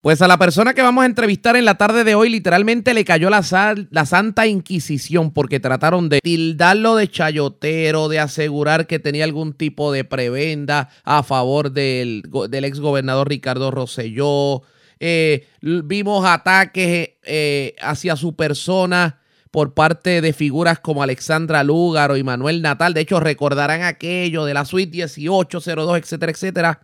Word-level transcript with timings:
Pues 0.00 0.22
a 0.22 0.28
la 0.28 0.38
persona 0.38 0.72
que 0.72 0.80
vamos 0.80 1.02
a 1.02 1.06
entrevistar 1.06 1.56
en 1.56 1.66
la 1.66 1.74
tarde 1.74 2.04
de 2.04 2.14
hoy 2.14 2.30
literalmente 2.30 2.94
le 2.94 3.04
cayó 3.04 3.28
la, 3.28 3.44
la 3.90 4.06
Santa 4.06 4.46
Inquisición 4.46 5.30
porque 5.30 5.60
trataron 5.60 6.08
de 6.08 6.20
tildarlo 6.22 6.96
de 6.96 7.06
chayotero, 7.10 8.08
de 8.08 8.18
asegurar 8.18 8.86
que 8.86 8.98
tenía 8.98 9.24
algún 9.24 9.52
tipo 9.52 9.92
de 9.92 10.04
prebenda 10.04 10.88
a 11.04 11.22
favor 11.22 11.72
del, 11.72 12.22
del 12.48 12.64
ex 12.64 12.80
gobernador 12.80 13.28
Ricardo 13.28 13.70
Rosselló. 13.70 14.62
Eh, 15.00 15.46
vimos 15.60 16.24
ataques 16.24 17.10
eh, 17.22 17.74
hacia 17.82 18.16
su 18.16 18.34
persona 18.34 19.20
por 19.50 19.74
parte 19.74 20.22
de 20.22 20.32
figuras 20.32 20.80
como 20.80 21.02
Alexandra 21.02 21.62
Lúgaro 21.62 22.16
y 22.16 22.22
Manuel 22.22 22.62
Natal. 22.62 22.94
De 22.94 23.02
hecho, 23.02 23.20
recordarán 23.20 23.82
aquello 23.82 24.46
de 24.46 24.54
la 24.54 24.64
suite 24.64 24.92
1802, 24.92 25.98
etcétera, 25.98 26.32
etcétera. 26.32 26.80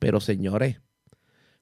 Pero 0.00 0.18
señores, 0.18 0.78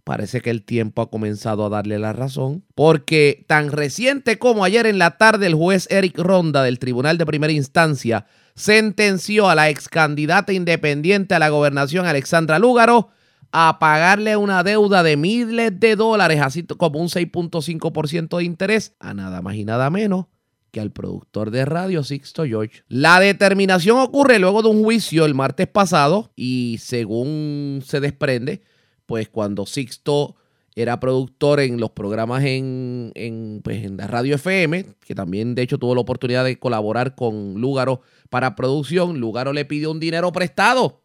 parece 0.08 0.40
que 0.40 0.48
el 0.48 0.62
tiempo 0.62 1.02
ha 1.02 1.10
comenzado 1.10 1.66
a 1.66 1.68
darle 1.68 1.98
la 1.98 2.14
razón, 2.14 2.64
porque 2.74 3.44
tan 3.46 3.70
reciente 3.70 4.38
como 4.38 4.64
ayer 4.64 4.86
en 4.86 4.98
la 4.98 5.18
tarde 5.18 5.46
el 5.46 5.54
juez 5.54 5.86
Eric 5.90 6.16
Ronda 6.16 6.62
del 6.62 6.78
Tribunal 6.78 7.18
de 7.18 7.26
Primera 7.26 7.52
Instancia 7.52 8.24
sentenció 8.54 9.50
a 9.50 9.54
la 9.54 9.68
ex 9.68 9.86
candidata 9.90 10.54
independiente 10.54 11.34
a 11.34 11.38
la 11.38 11.50
gobernación 11.50 12.06
Alexandra 12.06 12.58
Lúgaro 12.58 13.10
a 13.52 13.78
pagarle 13.78 14.38
una 14.38 14.62
deuda 14.62 15.02
de 15.02 15.18
miles 15.18 15.78
de 15.78 15.94
dólares, 15.94 16.40
así 16.40 16.62
como 16.62 17.00
un 17.00 17.08
6.5% 17.08 18.38
de 18.38 18.44
interés, 18.44 18.94
a 19.00 19.12
nada 19.12 19.42
más 19.42 19.56
y 19.56 19.66
nada 19.66 19.90
menos 19.90 20.24
que 20.70 20.80
al 20.80 20.90
productor 20.90 21.50
de 21.50 21.66
radio 21.66 22.02
Sixto 22.02 22.46
George. 22.46 22.82
La 22.88 23.20
determinación 23.20 23.98
ocurre 23.98 24.38
luego 24.38 24.62
de 24.62 24.70
un 24.70 24.82
juicio 24.82 25.26
el 25.26 25.34
martes 25.34 25.66
pasado 25.66 26.32
y 26.34 26.78
según 26.80 27.82
se 27.84 28.00
desprende, 28.00 28.62
pues 29.08 29.30
cuando 29.30 29.64
Sixto 29.64 30.36
era 30.76 31.00
productor 31.00 31.60
en 31.60 31.80
los 31.80 31.92
programas 31.92 32.44
en, 32.44 33.10
en, 33.14 33.62
pues 33.64 33.82
en 33.82 33.96
la 33.96 34.06
radio 34.06 34.34
FM, 34.34 34.84
que 35.00 35.14
también 35.14 35.54
de 35.54 35.62
hecho 35.62 35.78
tuvo 35.78 35.94
la 35.94 36.02
oportunidad 36.02 36.44
de 36.44 36.58
colaborar 36.58 37.14
con 37.14 37.54
Lúgaro 37.54 38.02
para 38.28 38.54
producción, 38.54 39.18
Lúgaro 39.18 39.54
le 39.54 39.64
pidió 39.64 39.90
un 39.90 39.98
dinero 39.98 40.30
prestado. 40.30 41.00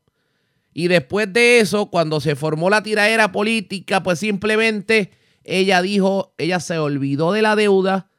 Y 0.73 0.89
después 0.89 1.31
de 1.31 1.61
eso, 1.61 1.89
cuando 1.89 2.19
se 2.19 2.35
formó 2.35 2.69
la 2.69 2.83
tiraera 2.83 3.31
política, 3.31 4.03
pues 4.03 4.19
simplemente 4.19 5.11
ella 5.45 5.81
dijo, 5.81 6.33
ella 6.37 6.59
se 6.59 6.77
olvidó 6.79 7.31
de 7.31 7.41
la 7.41 7.55
deuda, 7.55 8.09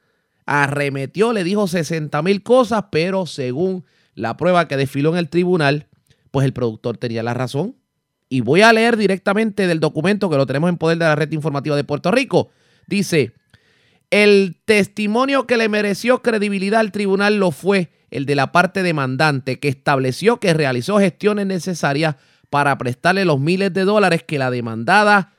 arremetió, 0.47 1.31
le 1.31 1.43
dijo 1.43 1.67
60 1.67 2.23
mil 2.23 2.41
cosas, 2.41 2.85
pero 2.91 3.27
según 3.27 3.85
la 4.15 4.35
prueba 4.35 4.67
que 4.67 4.77
desfiló 4.77 5.11
en 5.11 5.17
el 5.17 5.29
tribunal, 5.29 5.89
pues 6.31 6.43
el 6.43 6.53
productor 6.53 6.97
tenía 6.97 7.21
la 7.21 7.35
razón. 7.35 7.75
Y 8.35 8.41
voy 8.41 8.63
a 8.63 8.73
leer 8.73 8.97
directamente 8.97 9.65
del 9.65 9.79
documento 9.79 10.29
que 10.29 10.35
lo 10.35 10.45
tenemos 10.45 10.69
en 10.69 10.75
poder 10.75 10.97
de 10.97 11.05
la 11.05 11.15
red 11.15 11.31
informativa 11.31 11.77
de 11.77 11.85
Puerto 11.85 12.11
Rico. 12.11 12.49
Dice, 12.85 13.31
el 14.09 14.57
testimonio 14.65 15.47
que 15.47 15.55
le 15.55 15.69
mereció 15.69 16.21
credibilidad 16.21 16.81
al 16.81 16.91
tribunal 16.91 17.37
lo 17.37 17.51
fue 17.51 17.91
el 18.11 18.25
de 18.25 18.35
la 18.35 18.51
parte 18.51 18.83
demandante, 18.83 19.57
que 19.61 19.69
estableció 19.69 20.41
que 20.41 20.53
realizó 20.53 20.99
gestiones 20.99 21.45
necesarias 21.45 22.17
para 22.49 22.77
prestarle 22.77 23.23
los 23.23 23.39
miles 23.39 23.73
de 23.73 23.85
dólares 23.85 24.21
que 24.21 24.37
la 24.37 24.51
demandada 24.51 25.31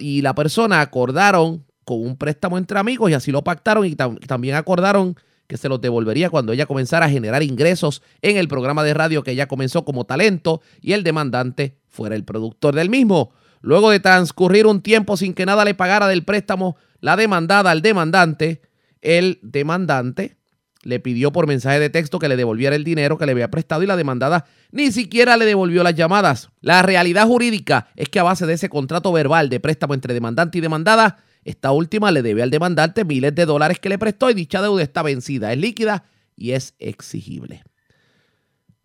y 0.00 0.22
la 0.22 0.34
persona 0.34 0.80
acordaron 0.80 1.64
con 1.84 2.04
un 2.04 2.16
préstamo 2.16 2.58
entre 2.58 2.80
amigos 2.80 3.12
y 3.12 3.14
así 3.14 3.30
lo 3.30 3.44
pactaron 3.44 3.86
y 3.86 3.94
también 3.94 4.56
acordaron 4.56 5.14
que 5.50 5.56
se 5.56 5.68
los 5.68 5.80
devolvería 5.80 6.30
cuando 6.30 6.52
ella 6.52 6.64
comenzara 6.64 7.06
a 7.06 7.10
generar 7.10 7.42
ingresos 7.42 8.02
en 8.22 8.36
el 8.36 8.46
programa 8.46 8.84
de 8.84 8.94
radio 8.94 9.24
que 9.24 9.32
ella 9.32 9.48
comenzó 9.48 9.84
como 9.84 10.04
talento 10.04 10.62
y 10.80 10.92
el 10.92 11.02
demandante 11.02 11.76
fuera 11.88 12.14
el 12.14 12.22
productor 12.22 12.76
del 12.76 12.88
mismo. 12.88 13.32
Luego 13.60 13.90
de 13.90 13.98
transcurrir 13.98 14.68
un 14.68 14.80
tiempo 14.80 15.16
sin 15.16 15.34
que 15.34 15.46
nada 15.46 15.64
le 15.64 15.74
pagara 15.74 16.06
del 16.06 16.24
préstamo, 16.24 16.76
la 17.00 17.16
demandada 17.16 17.72
al 17.72 17.82
demandante, 17.82 18.62
el 19.02 19.40
demandante 19.42 20.36
le 20.84 21.00
pidió 21.00 21.32
por 21.32 21.48
mensaje 21.48 21.80
de 21.80 21.90
texto 21.90 22.20
que 22.20 22.28
le 22.28 22.36
devolviera 22.36 22.76
el 22.76 22.84
dinero 22.84 23.18
que 23.18 23.26
le 23.26 23.32
había 23.32 23.50
prestado 23.50 23.82
y 23.82 23.86
la 23.86 23.96
demandada 23.96 24.46
ni 24.70 24.92
siquiera 24.92 25.36
le 25.36 25.46
devolvió 25.46 25.82
las 25.82 25.96
llamadas. 25.96 26.50
La 26.60 26.82
realidad 26.82 27.26
jurídica 27.26 27.88
es 27.96 28.08
que 28.08 28.20
a 28.20 28.22
base 28.22 28.46
de 28.46 28.52
ese 28.52 28.68
contrato 28.68 29.10
verbal 29.10 29.48
de 29.48 29.58
préstamo 29.58 29.94
entre 29.94 30.14
demandante 30.14 30.58
y 30.58 30.60
demandada, 30.60 31.24
esta 31.44 31.72
última 31.72 32.10
le 32.10 32.22
debe 32.22 32.42
al 32.42 32.50
demandante 32.50 33.04
miles 33.04 33.34
de 33.34 33.46
dólares 33.46 33.80
que 33.80 33.88
le 33.88 33.98
prestó 33.98 34.30
y 34.30 34.34
dicha 34.34 34.60
deuda 34.60 34.82
está 34.82 35.02
vencida, 35.02 35.52
es 35.52 35.58
líquida 35.58 36.04
y 36.36 36.52
es 36.52 36.74
exigible. 36.78 37.62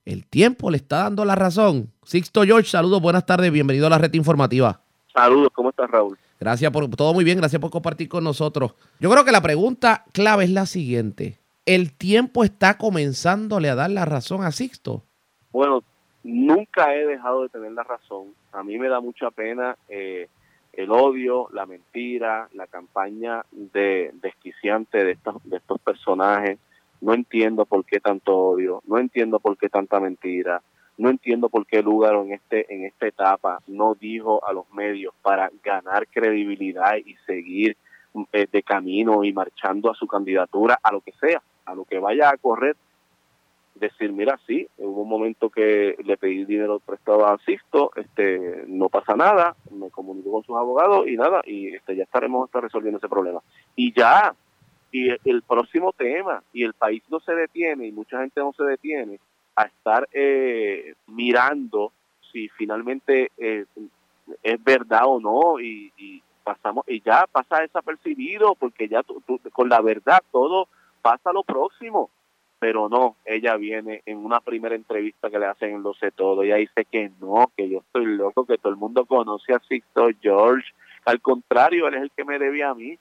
El 0.06 0.26
tiempo 0.26 0.70
le 0.70 0.78
está 0.78 1.04
dando 1.04 1.26
la 1.26 1.36
razón. 1.36 1.92
Sixto 2.04 2.44
George, 2.44 2.70
saludos, 2.70 3.02
buenas 3.02 3.26
tardes, 3.26 3.52
bienvenido 3.52 3.88
a 3.88 3.90
la 3.90 3.98
red 3.98 4.14
informativa. 4.14 4.82
Saludos, 5.14 5.50
¿cómo 5.54 5.70
estás 5.70 5.90
Raúl? 5.90 6.18
Gracias 6.40 6.72
por 6.72 6.88
todo 6.90 7.14
muy 7.14 7.24
bien, 7.24 7.38
gracias 7.38 7.62
por 7.62 7.72
compartir 7.72 8.08
con 8.08 8.24
nosotros. 8.24 8.76
Yo 9.00 9.10
creo 9.10 9.26
que 9.26 9.32
la 9.32 9.42
pregunta 9.42 10.06
clave 10.14 10.44
es 10.44 10.52
la 10.52 10.66
siguiente. 10.66 11.40
¿El 11.66 11.94
tiempo 11.94 12.44
está 12.44 12.78
comenzándole 12.78 13.70
a 13.70 13.76
dar 13.76 13.90
la 13.90 14.06
razón 14.06 14.44
a 14.44 14.52
Sixto? 14.52 15.04
Bueno, 15.52 15.82
nunca 16.24 16.94
he 16.94 17.06
dejado 17.06 17.44
de 17.44 17.50
tener 17.50 17.72
la 17.72 17.84
razón. 17.84 18.36
A 18.52 18.62
mí 18.64 18.78
me 18.78 18.90
da 18.90 19.00
mucha 19.00 19.32
pena 19.32 19.76
eh, 19.90 20.28
el 20.76 20.92
odio, 20.92 21.48
la 21.54 21.66
mentira, 21.66 22.50
la 22.54 22.68
campaña 22.68 23.44
de 23.52 24.12
desquiciante 24.22 25.04
de 25.04 25.12
estos, 25.12 25.36
de 25.44 25.58
estos 25.58 25.80
personajes. 25.80 26.60
No 27.02 27.14
entiendo 27.14 27.66
por 27.66 27.86
qué 27.86 28.00
tanto 28.00 28.36
odio, 28.36 28.82
no 28.86 29.00
entiendo 29.00 29.40
por 29.40 29.58
qué 29.58 29.70
tanta 29.70 30.00
mentira, 30.00 30.62
no 30.98 31.10
entiendo 31.10 31.50
por 31.50 31.66
qué 31.66 31.82
Lugaro 31.82 32.24
en 32.24 32.34
este 32.34 32.74
en 32.74 32.86
esta 32.86 33.08
etapa 33.08 33.60
no 33.68 33.96
dijo 33.96 34.46
a 34.46 34.54
los 34.54 34.70
medios 34.72 35.14
para 35.22 35.52
ganar 35.62 36.08
credibilidad 36.08 36.96
y 36.96 37.16
seguir 37.26 37.76
eh, 38.32 38.48
de 38.50 38.64
camino 38.64 39.24
y 39.24 39.34
marchando 39.34 39.92
a 39.92 39.96
su 39.96 40.08
candidatura 40.08 40.80
a 40.82 40.94
lo 40.94 41.02
que 41.02 41.12
sea, 41.20 41.42
a 41.66 41.76
lo 41.76 41.84
que 41.84 42.00
vaya 42.00 42.30
a 42.30 42.38
correr 42.38 42.78
decir, 43.76 44.12
mira, 44.12 44.40
sí, 44.48 44.68
hubo 44.78 45.02
un 45.02 45.10
momento 45.10 45.50
que 45.50 45.96
le 46.04 46.18
pedí 46.18 46.46
dinero 46.46 46.80
prestado 46.80 47.28
a 47.28 47.38
Sisto, 47.40 47.92
este, 47.96 48.64
no 48.68 48.90
pasa 48.90 49.16
nada, 49.16 49.56
me 49.70 49.90
comunico 49.90 50.32
con 50.32 50.44
sus 50.44 50.56
abogados 50.56 51.08
y 51.08 51.18
nada, 51.18 51.42
y 51.46 51.76
este, 51.76 51.96
ya 51.96 52.04
estaremos 52.04 52.50
resolviendo 52.52 52.98
ese 52.98 53.10
problema. 53.10 53.42
Y 53.76 53.94
ya, 53.94 54.34
y 54.92 55.10
el 55.30 55.42
próximo 55.44 55.92
tema, 55.92 56.42
y 56.54 56.64
el 56.64 56.74
país 56.74 57.04
no 57.10 57.20
se 57.20 57.36
detiene, 57.36 57.88
y 57.88 57.92
mucha 57.92 58.20
gente 58.22 58.40
no 58.40 58.54
se 58.54 58.64
detiene 58.64 59.20
a 59.56 59.64
estar 59.64 60.08
eh, 60.14 60.96
mirando 61.08 61.92
si 62.32 62.48
finalmente 62.50 63.32
eh, 63.38 63.66
es 64.42 64.64
verdad 64.64 65.04
o 65.06 65.20
no, 65.20 65.60
y, 65.60 66.22
pasamos, 66.44 66.86
y 66.88 67.02
ya 67.02 67.26
pasa 67.32 67.62
desapercibido, 67.62 68.56
porque 68.56 68.88
ya 68.88 69.02
con 69.52 69.68
la 69.68 69.82
verdad 69.82 70.20
todo 70.32 70.68
pasa 71.02 71.34
lo 71.34 71.44
próximo 71.44 72.10
pero 72.60 72.90
no, 72.90 73.16
ella 73.26 73.58
viene 73.58 74.02
en 74.06 74.18
una 74.18 74.40
primera 74.40 74.76
entrevista 74.76 75.30
que 75.30 75.40
le 75.40 75.46
hacen 75.46 75.76
en 75.76 75.84
Lo 75.84 75.94
sé 75.94 76.12
todo, 76.12 76.44
ella 76.44 76.56
dice 76.56 76.86
que 76.86 77.12
no, 77.20 77.52
que 77.56 77.70
yo 77.70 77.80
estoy 77.80 78.06
loco, 78.06 78.46
que 78.46 78.58
todo 78.58 78.72
el 78.72 78.80
mundo 78.80 79.06
conoce 79.06 79.54
a 79.54 79.60
Sixto 79.60 80.10
George, 80.22 80.68
al 81.06 81.22
contrario, 81.22 81.88
él 81.88 81.96
es 81.96 82.02
el 82.04 82.12
que 82.12 82.26
me 82.26 82.40
debe 82.40 82.64
a 82.64 82.74
mí, 82.74 82.98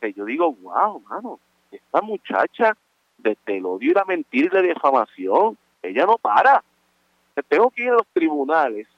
que 0.00 0.12
yo 0.12 0.24
digo, 0.24 0.52
wow, 0.52 1.00
mano, 1.00 1.38
esta 1.70 2.00
muchacha 2.00 2.76
de 3.18 3.36
el 3.46 3.66
odio 3.66 3.90
y 3.90 3.94
la 3.94 4.04
mentira 4.04 4.48
y 4.50 4.54
la 4.54 4.62
difamación, 4.62 5.56
ella 5.82 6.06
no 6.06 6.16
para, 6.16 6.62
tengo 7.48 7.70
que 7.70 7.84
ir 7.84 7.90
a 7.90 7.94
los 7.94 8.06
tribunales, 8.12 8.88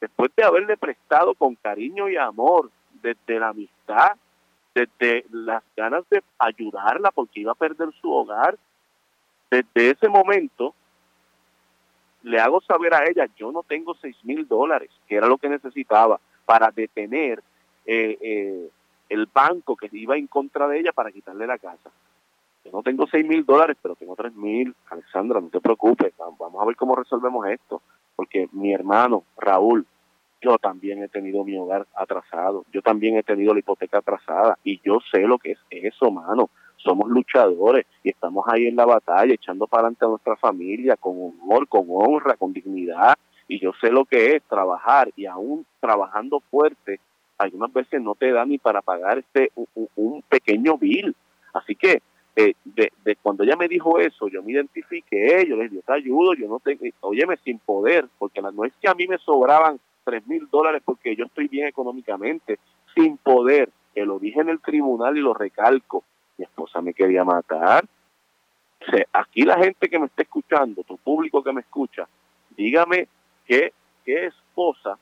después 0.00 0.30
de 0.36 0.44
haberle 0.44 0.76
prestado 0.76 1.34
con 1.34 1.54
cariño 1.54 2.08
y 2.08 2.16
amor, 2.16 2.70
desde 3.02 3.38
la 3.38 3.48
amistad, 3.48 4.12
desde 4.74 5.24
las 5.30 5.62
ganas 5.76 6.04
de 6.10 6.22
ayudarla 6.38 7.10
porque 7.10 7.40
iba 7.40 7.52
a 7.52 7.56
perder 7.56 7.88
su 8.00 8.10
hogar, 8.10 8.56
desde 9.52 9.90
ese 9.90 10.08
momento, 10.08 10.74
le 12.22 12.40
hago 12.40 12.62
saber 12.62 12.94
a 12.94 13.04
ella, 13.04 13.26
yo 13.36 13.52
no 13.52 13.62
tengo 13.62 13.94
seis 14.00 14.16
mil 14.22 14.48
dólares, 14.48 14.88
que 15.06 15.16
era 15.16 15.26
lo 15.26 15.36
que 15.36 15.50
necesitaba 15.50 16.18
para 16.46 16.70
detener 16.70 17.42
eh, 17.84 18.16
eh, 18.20 18.70
el 19.10 19.26
banco 19.26 19.76
que 19.76 19.90
iba 19.92 20.16
en 20.16 20.26
contra 20.26 20.66
de 20.68 20.80
ella 20.80 20.92
para 20.92 21.12
quitarle 21.12 21.46
la 21.46 21.58
casa. 21.58 21.90
Yo 22.64 22.70
no 22.72 22.82
tengo 22.82 23.06
seis 23.08 23.26
mil 23.26 23.44
dólares, 23.44 23.76
pero 23.82 23.94
tengo 23.94 24.16
tres 24.16 24.34
mil. 24.34 24.74
Alexandra, 24.88 25.38
no 25.40 25.48
te 25.48 25.60
preocupes, 25.60 26.14
vamos 26.16 26.62
a 26.62 26.64
ver 26.64 26.76
cómo 26.76 26.96
resolvemos 26.96 27.46
esto. 27.48 27.82
Porque 28.16 28.48
mi 28.52 28.72
hermano, 28.72 29.24
Raúl, 29.36 29.86
yo 30.40 30.56
también 30.56 31.02
he 31.02 31.08
tenido 31.08 31.44
mi 31.44 31.58
hogar 31.58 31.86
atrasado, 31.94 32.64
yo 32.72 32.80
también 32.80 33.18
he 33.18 33.22
tenido 33.22 33.52
la 33.52 33.60
hipoteca 33.60 33.98
atrasada 33.98 34.58
y 34.64 34.80
yo 34.82 34.98
sé 35.10 35.20
lo 35.20 35.38
que 35.38 35.52
es 35.52 35.58
eso, 35.70 36.10
mano 36.10 36.48
somos 36.82 37.08
luchadores 37.08 37.86
y 38.02 38.10
estamos 38.10 38.44
ahí 38.48 38.66
en 38.66 38.76
la 38.76 38.86
batalla, 38.86 39.34
echando 39.34 39.66
para 39.66 39.82
adelante 39.82 40.04
a 40.04 40.08
nuestra 40.08 40.36
familia 40.36 40.96
con 40.96 41.16
honor, 41.18 41.68
con 41.68 41.86
honra, 41.88 42.36
con 42.36 42.52
dignidad. 42.52 43.16
Y 43.48 43.60
yo 43.60 43.72
sé 43.80 43.90
lo 43.90 44.04
que 44.04 44.36
es 44.36 44.42
trabajar 44.44 45.10
y 45.16 45.26
aún 45.26 45.66
trabajando 45.80 46.40
fuerte, 46.50 47.00
algunas 47.38 47.72
veces 47.72 48.00
no 48.00 48.14
te 48.14 48.32
da 48.32 48.44
ni 48.44 48.58
para 48.58 48.82
pagar 48.82 49.18
este 49.18 49.50
un, 49.96 50.22
pequeño 50.28 50.78
bill. 50.78 51.14
Así 51.52 51.74
que 51.74 52.02
eh, 52.36 52.54
de, 52.64 53.16
cuando 53.20 53.44
ella 53.44 53.56
me 53.56 53.68
dijo 53.68 53.98
eso, 53.98 54.28
yo 54.28 54.42
me 54.42 54.52
identifiqué, 54.52 55.44
yo 55.46 55.56
les 55.56 55.70
dije, 55.70 55.82
te 55.86 55.92
ayudo, 55.92 56.34
yo 56.34 56.48
no 56.48 56.60
tengo, 56.60 56.84
óyeme, 57.00 57.36
sin 57.44 57.58
poder, 57.58 58.06
porque 58.18 58.40
no 58.40 58.64
es 58.64 58.72
que 58.80 58.88
a 58.88 58.94
mí 58.94 59.06
me 59.06 59.18
sobraban 59.18 59.78
tres 60.04 60.26
mil 60.26 60.48
dólares 60.50 60.82
porque 60.84 61.14
yo 61.14 61.26
estoy 61.26 61.48
bien 61.48 61.66
económicamente, 61.66 62.58
sin 62.94 63.18
poder, 63.18 63.68
que 63.94 64.04
lo 64.04 64.18
dije 64.18 64.40
en 64.40 64.48
el 64.48 64.60
tribunal 64.60 65.16
y 65.18 65.20
lo 65.20 65.34
recalco, 65.34 66.04
mi 66.42 66.46
esposa 66.46 66.80
me 66.80 66.92
quería 66.92 67.22
matar. 67.24 67.84
O 68.80 68.90
sea, 68.90 69.06
aquí 69.12 69.42
la 69.42 69.58
gente 69.58 69.88
que 69.88 69.98
me 69.98 70.06
está 70.06 70.22
escuchando, 70.22 70.82
tu 70.82 70.98
público 70.98 71.42
que 71.42 71.52
me 71.52 71.60
escucha, 71.60 72.08
dígame 72.56 73.06
qué, 73.46 73.72
qué 74.04 74.26
esposa 74.26 74.98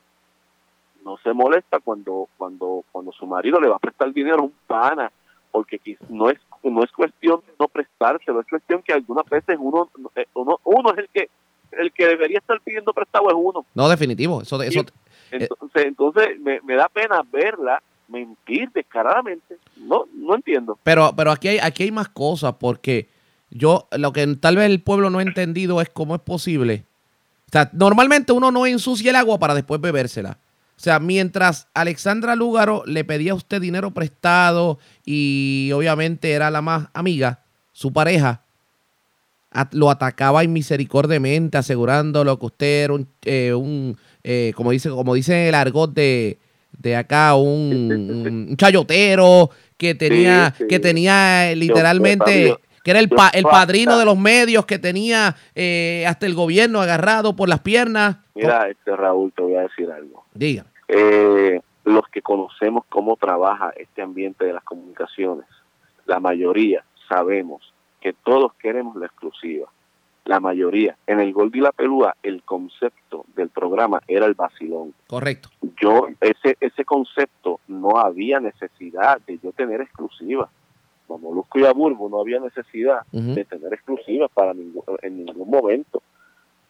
no 1.03 1.17
se 1.17 1.33
molesta 1.33 1.79
cuando 1.79 2.29
cuando 2.37 2.85
cuando 2.91 3.11
su 3.11 3.25
marido 3.25 3.59
le 3.59 3.67
va 3.67 3.77
a 3.77 3.79
prestar 3.79 4.13
dinero 4.13 4.41
a 4.41 4.43
un 4.43 4.53
pana 4.67 5.11
porque 5.49 5.79
no 6.09 6.29
es 6.29 6.37
no 6.61 6.83
es 6.83 6.91
cuestión 6.91 7.41
de 7.47 7.53
no 7.59 7.67
prestárselo 7.67 8.39
es 8.39 8.47
cuestión 8.47 8.83
que 8.83 8.93
algunas 8.93 9.27
veces 9.27 9.57
uno 9.59 9.89
eh, 10.13 10.27
uno, 10.35 10.59
uno 10.63 10.91
es 10.91 10.99
el 10.99 11.09
que 11.09 11.29
el 11.71 11.91
que 11.91 12.05
debería 12.05 12.37
estar 12.37 12.61
pidiendo 12.61 12.93
prestado 12.93 13.29
es 13.29 13.35
uno 13.35 13.65
no 13.73 13.89
definitivo 13.89 14.43
eso, 14.43 14.61
eso 14.61 14.85
entonces 15.31 15.85
entonces 15.85 16.39
me, 16.39 16.61
me 16.61 16.75
da 16.75 16.87
pena 16.87 17.23
verla 17.31 17.81
mentir 18.11 18.69
descaradamente. 18.73 19.57
No 19.77 20.05
no 20.13 20.35
entiendo. 20.35 20.77
Pero 20.83 21.13
pero 21.15 21.31
aquí 21.31 21.47
hay 21.47 21.59
aquí 21.59 21.83
hay 21.83 21.91
más 21.91 22.09
cosas 22.09 22.55
porque 22.59 23.09
yo 23.49 23.87
lo 23.97 24.13
que 24.13 24.25
tal 24.35 24.57
vez 24.57 24.69
el 24.69 24.81
pueblo 24.81 25.09
no 25.09 25.19
ha 25.19 25.23
entendido 25.23 25.81
es 25.81 25.89
cómo 25.89 26.15
es 26.15 26.21
posible. 26.21 26.85
O 27.47 27.51
sea 27.51 27.69
normalmente 27.73 28.31
uno 28.31 28.51
no 28.51 28.65
ensucia 28.65 29.09
el 29.09 29.15
agua 29.15 29.39
para 29.39 29.55
después 29.55 29.81
bebérsela. 29.81 30.37
O 30.81 30.83
sea, 30.83 30.99
mientras 30.99 31.67
Alexandra 31.75 32.35
Lúgaro 32.35 32.81
le 32.87 33.03
pedía 33.03 33.33
a 33.33 33.35
usted 33.35 33.61
dinero 33.61 33.91
prestado 33.91 34.79
y 35.05 35.69
obviamente 35.75 36.31
era 36.31 36.49
la 36.49 36.63
más 36.63 36.87
amiga, 36.93 37.41
su 37.71 37.93
pareja 37.93 38.41
lo 39.73 39.91
atacaba 39.91 40.43
inmisericordiamente, 40.43 41.59
asegurándolo 41.59 42.39
que 42.39 42.45
usted 42.47 42.83
era 42.85 42.93
un, 42.93 43.07
eh, 43.23 43.95
eh, 44.23 44.53
como 44.55 44.71
dice, 44.71 44.89
como 44.89 45.13
dice 45.13 45.49
el 45.49 45.53
argot 45.53 45.93
de, 45.93 46.39
de 46.81 46.95
acá, 46.95 47.35
un, 47.35 48.55
chayotero 48.57 49.49
que 49.77 49.95
tenía, 49.95 50.53
que 50.67 50.79
tenía 50.79 51.53
literalmente 51.55 52.55
que 52.83 52.91
era 52.91 52.99
el, 52.99 53.09
el 53.33 53.43
padrino 53.43 53.97
de 53.97 54.05
los 54.05 54.17
medios, 54.17 54.65
que 54.65 54.79
tenía 54.79 55.35
eh, 55.53 56.03
hasta 56.07 56.25
el 56.25 56.33
gobierno 56.33 56.81
agarrado 56.81 57.35
por 57.35 57.47
las 57.47 57.59
piernas. 57.59 58.17
Mira, 58.33 58.67
este 58.69 58.95
Raúl, 58.95 59.31
te 59.33 59.43
voy 59.43 59.55
a 59.55 59.61
decir 59.61 59.91
algo. 59.91 60.25
Diga. 60.33 60.65
Eh, 60.87 61.59
los 61.85 62.07
que 62.07 62.21
conocemos 62.21 62.85
cómo 62.89 63.15
trabaja 63.17 63.71
este 63.77 64.01
ambiente 64.01 64.45
de 64.45 64.53
las 64.53 64.63
comunicaciones, 64.63 65.45
la 66.05 66.19
mayoría 66.19 66.83
sabemos 67.07 67.73
que 68.01 68.13
todos 68.13 68.53
queremos 68.55 68.95
la 68.95 69.05
exclusiva. 69.05 69.69
La 70.25 70.39
mayoría. 70.39 70.95
En 71.07 71.19
el 71.19 71.33
Gol 71.33 71.51
de 71.51 71.61
la 71.61 71.71
Pelúa, 71.71 72.15
el 72.21 72.43
concepto 72.43 73.25
del 73.35 73.49
programa 73.49 74.01
era 74.07 74.25
el 74.25 74.35
vacilón. 74.35 74.93
Correcto. 75.07 75.49
Yo, 75.81 76.07
ese, 76.19 76.57
ese 76.59 76.85
concepto, 76.85 77.59
no 77.67 77.97
había 77.97 78.39
necesidad 78.39 79.19
de 79.25 79.39
yo 79.39 79.51
tener 79.51 79.81
exclusiva 79.81 80.49
como 81.11 81.29
Molusco 81.29 81.59
y 81.59 81.65
Aburbo 81.65 82.09
no 82.09 82.21
había 82.21 82.39
necesidad 82.39 83.01
de 83.11 83.43
tener 83.45 83.73
exclusivas 83.73 84.31
para 84.33 84.53
ningún, 84.53 84.83
en 85.01 85.25
ningún 85.25 85.49
momento. 85.49 86.01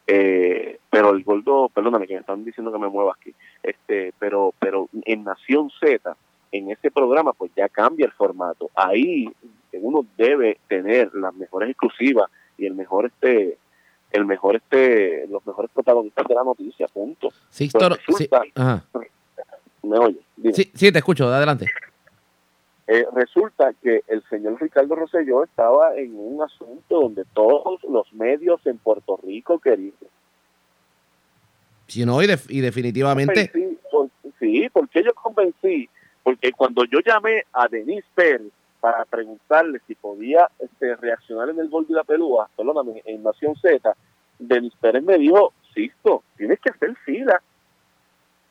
Eh, 0.08 0.80
pero 0.90 1.12
el 1.12 1.24
Goldo, 1.24 1.70
perdóname 1.74 2.08
que 2.08 2.16
me 2.16 2.22
están 2.22 2.44
diciendo 2.44 2.72
que 2.72 2.80
me 2.80 2.90
mueva 2.90 3.14
aquí, 3.18 3.34
este, 3.62 4.14
pero, 4.18 4.54
pero 4.60 4.90
en 5.06 5.24
Nación 5.24 5.70
Z, 5.80 6.16
en 6.52 6.72
ese 6.72 6.92
programa, 6.92 7.34
pues 7.34 7.52
ya 7.56 7.70
cambia 7.70 8.08
el 8.08 8.12
formato. 8.12 8.70
Ahí 8.76 9.32
uno 9.74 10.06
debe 10.18 10.58
tener 10.68 11.14
las 11.14 11.34
mejores 11.36 11.70
exclusivas 11.70 12.30
y 12.62 12.68
el 12.68 12.76
mejor 12.76 13.08
este 13.08 13.58
el 14.12 14.26
mejor 14.26 14.58
este 14.58 15.28
los 15.28 15.46
mejores 15.46 15.72
protagonistas 15.72 16.28
de 16.28 16.36
la 16.36 16.44
noticia 16.44 16.88
punto 16.88 17.30
sí, 17.50 17.70
pues 17.72 18.30
me 19.84 19.98
oye 19.98 20.20
sí, 20.54 20.72
sí 20.74 20.92
te 20.92 21.00
escucho 21.00 21.28
adelante 21.28 21.66
eh, 22.88 23.06
resulta 23.14 23.74
que 23.82 24.04
el 24.10 24.22
señor 24.30 24.62
Ricardo 24.62 24.96
Rosselló 24.96 25.46
estaba 25.46 25.96
en 25.96 26.14
un 26.14 26.44
asunto 26.44 27.00
donde 27.00 27.24
todos 27.34 27.82
los 27.90 28.12
medios 28.12 28.60
en 28.66 28.80
Puerto 28.80 29.18
Rico 29.24 29.60
querían. 29.60 29.94
Sí, 31.88 32.06
no, 32.06 32.22
y, 32.22 32.28
definitivamente. 32.28 33.50
sí, 34.40 34.68
porque 34.74 35.04
yo 35.06 35.14
convencí, 35.14 35.90
porque 36.22 36.52
cuando 36.52 36.84
yo 36.84 37.00
llamé 37.00 37.46
a 37.54 37.70
Denise 37.70 38.08
Pérez 38.14 38.52
para 38.82 39.06
preguntarle 39.06 39.80
si 39.88 39.96
podía 39.96 40.50
este, 40.60 40.96
reaccionar 40.98 41.50
en 41.50 41.60
el 41.60 41.70
gol 41.70 41.88
de 41.88 41.94
la 41.94 42.04
pelúa, 42.04 42.50
perdóname, 42.58 43.02
en 43.06 43.24
Nación 43.24 43.56
Z, 43.56 43.96
Denise 44.38 44.76
Pérez 44.82 45.04
me 45.04 45.18
dijo, 45.18 45.54
Sisto, 45.74 46.24
tienes 46.36 46.60
que 46.60 46.72
hacer 46.72 46.94
fila. 47.06 47.42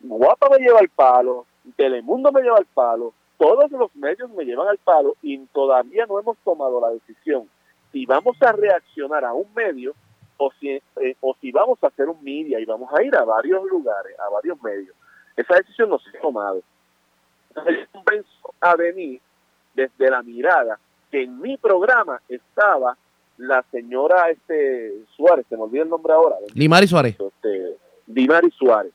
Guapa 0.00 0.48
me 0.48 0.64
lleva 0.64 0.80
el 0.80 0.88
palo, 0.88 1.44
Telemundo 1.76 2.32
me 2.32 2.40
lleva 2.40 2.58
el 2.58 2.66
palo, 2.66 3.12
todos 3.36 3.70
los 3.72 3.94
medios 3.94 4.30
me 4.30 4.44
llevan 4.44 4.68
al 4.68 4.78
palo 4.78 5.16
y 5.20 5.36
todavía 5.48 6.06
no 6.06 6.18
hemos 6.18 6.38
tomado 6.38 6.80
la 6.80 6.88
decisión 6.88 7.46
si 7.92 8.06
vamos 8.06 8.36
a 8.42 8.52
reaccionar 8.52 9.24
a 9.24 9.32
un 9.32 9.52
medio 9.54 9.94
o 10.36 10.50
si, 10.58 10.68
eh, 10.70 10.82
o 11.20 11.36
si 11.40 11.50
vamos 11.52 11.78
a 11.82 11.88
hacer 11.88 12.08
un 12.08 12.22
media 12.22 12.58
y 12.60 12.64
vamos 12.64 12.90
a 12.94 13.02
ir 13.02 13.14
a 13.14 13.24
varios 13.24 13.62
lugares, 13.64 14.18
a 14.18 14.30
varios 14.30 14.60
medios. 14.62 14.94
Esa 15.36 15.56
decisión 15.56 15.90
no 15.90 15.98
se 15.98 16.16
ha 16.16 16.20
tomado. 16.20 16.62
Entonces, 17.54 18.26
a 18.60 18.76
venir 18.76 19.20
desde 19.74 20.10
la 20.10 20.22
mirada 20.22 20.78
que 21.10 21.22
en 21.22 21.40
mi 21.40 21.56
programa 21.56 22.20
estaba 22.28 22.96
la 23.36 23.64
señora 23.70 24.30
este 24.30 24.92
Suárez, 25.16 25.46
se 25.48 25.56
me 25.56 25.62
olvida 25.62 25.82
el 25.82 25.88
nombre 25.88 26.12
ahora. 26.12 26.36
Limari 26.54 26.86
Suárez. 26.86 27.16
Este, 27.18 27.76
Dimari 28.06 28.50
Suárez. 28.50 28.92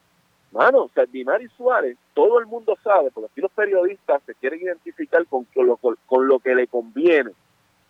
Mano, 0.52 0.84
o 0.84 0.90
sea, 0.94 1.06
Dimari 1.06 1.48
Suárez, 1.58 1.98
todo 2.14 2.40
el 2.40 2.46
mundo 2.46 2.78
sabe, 2.84 3.10
porque 3.12 3.30
aquí 3.32 3.42
los 3.42 3.52
periodistas 3.52 4.22
se 4.26 4.36
quieren 4.36 4.62
identificar 4.62 5.26
con, 5.26 5.46
lo, 5.56 5.78
con 5.78 6.28
lo 6.28 6.40
que 6.40 6.56
le 6.56 6.68
conviene. 6.68 7.32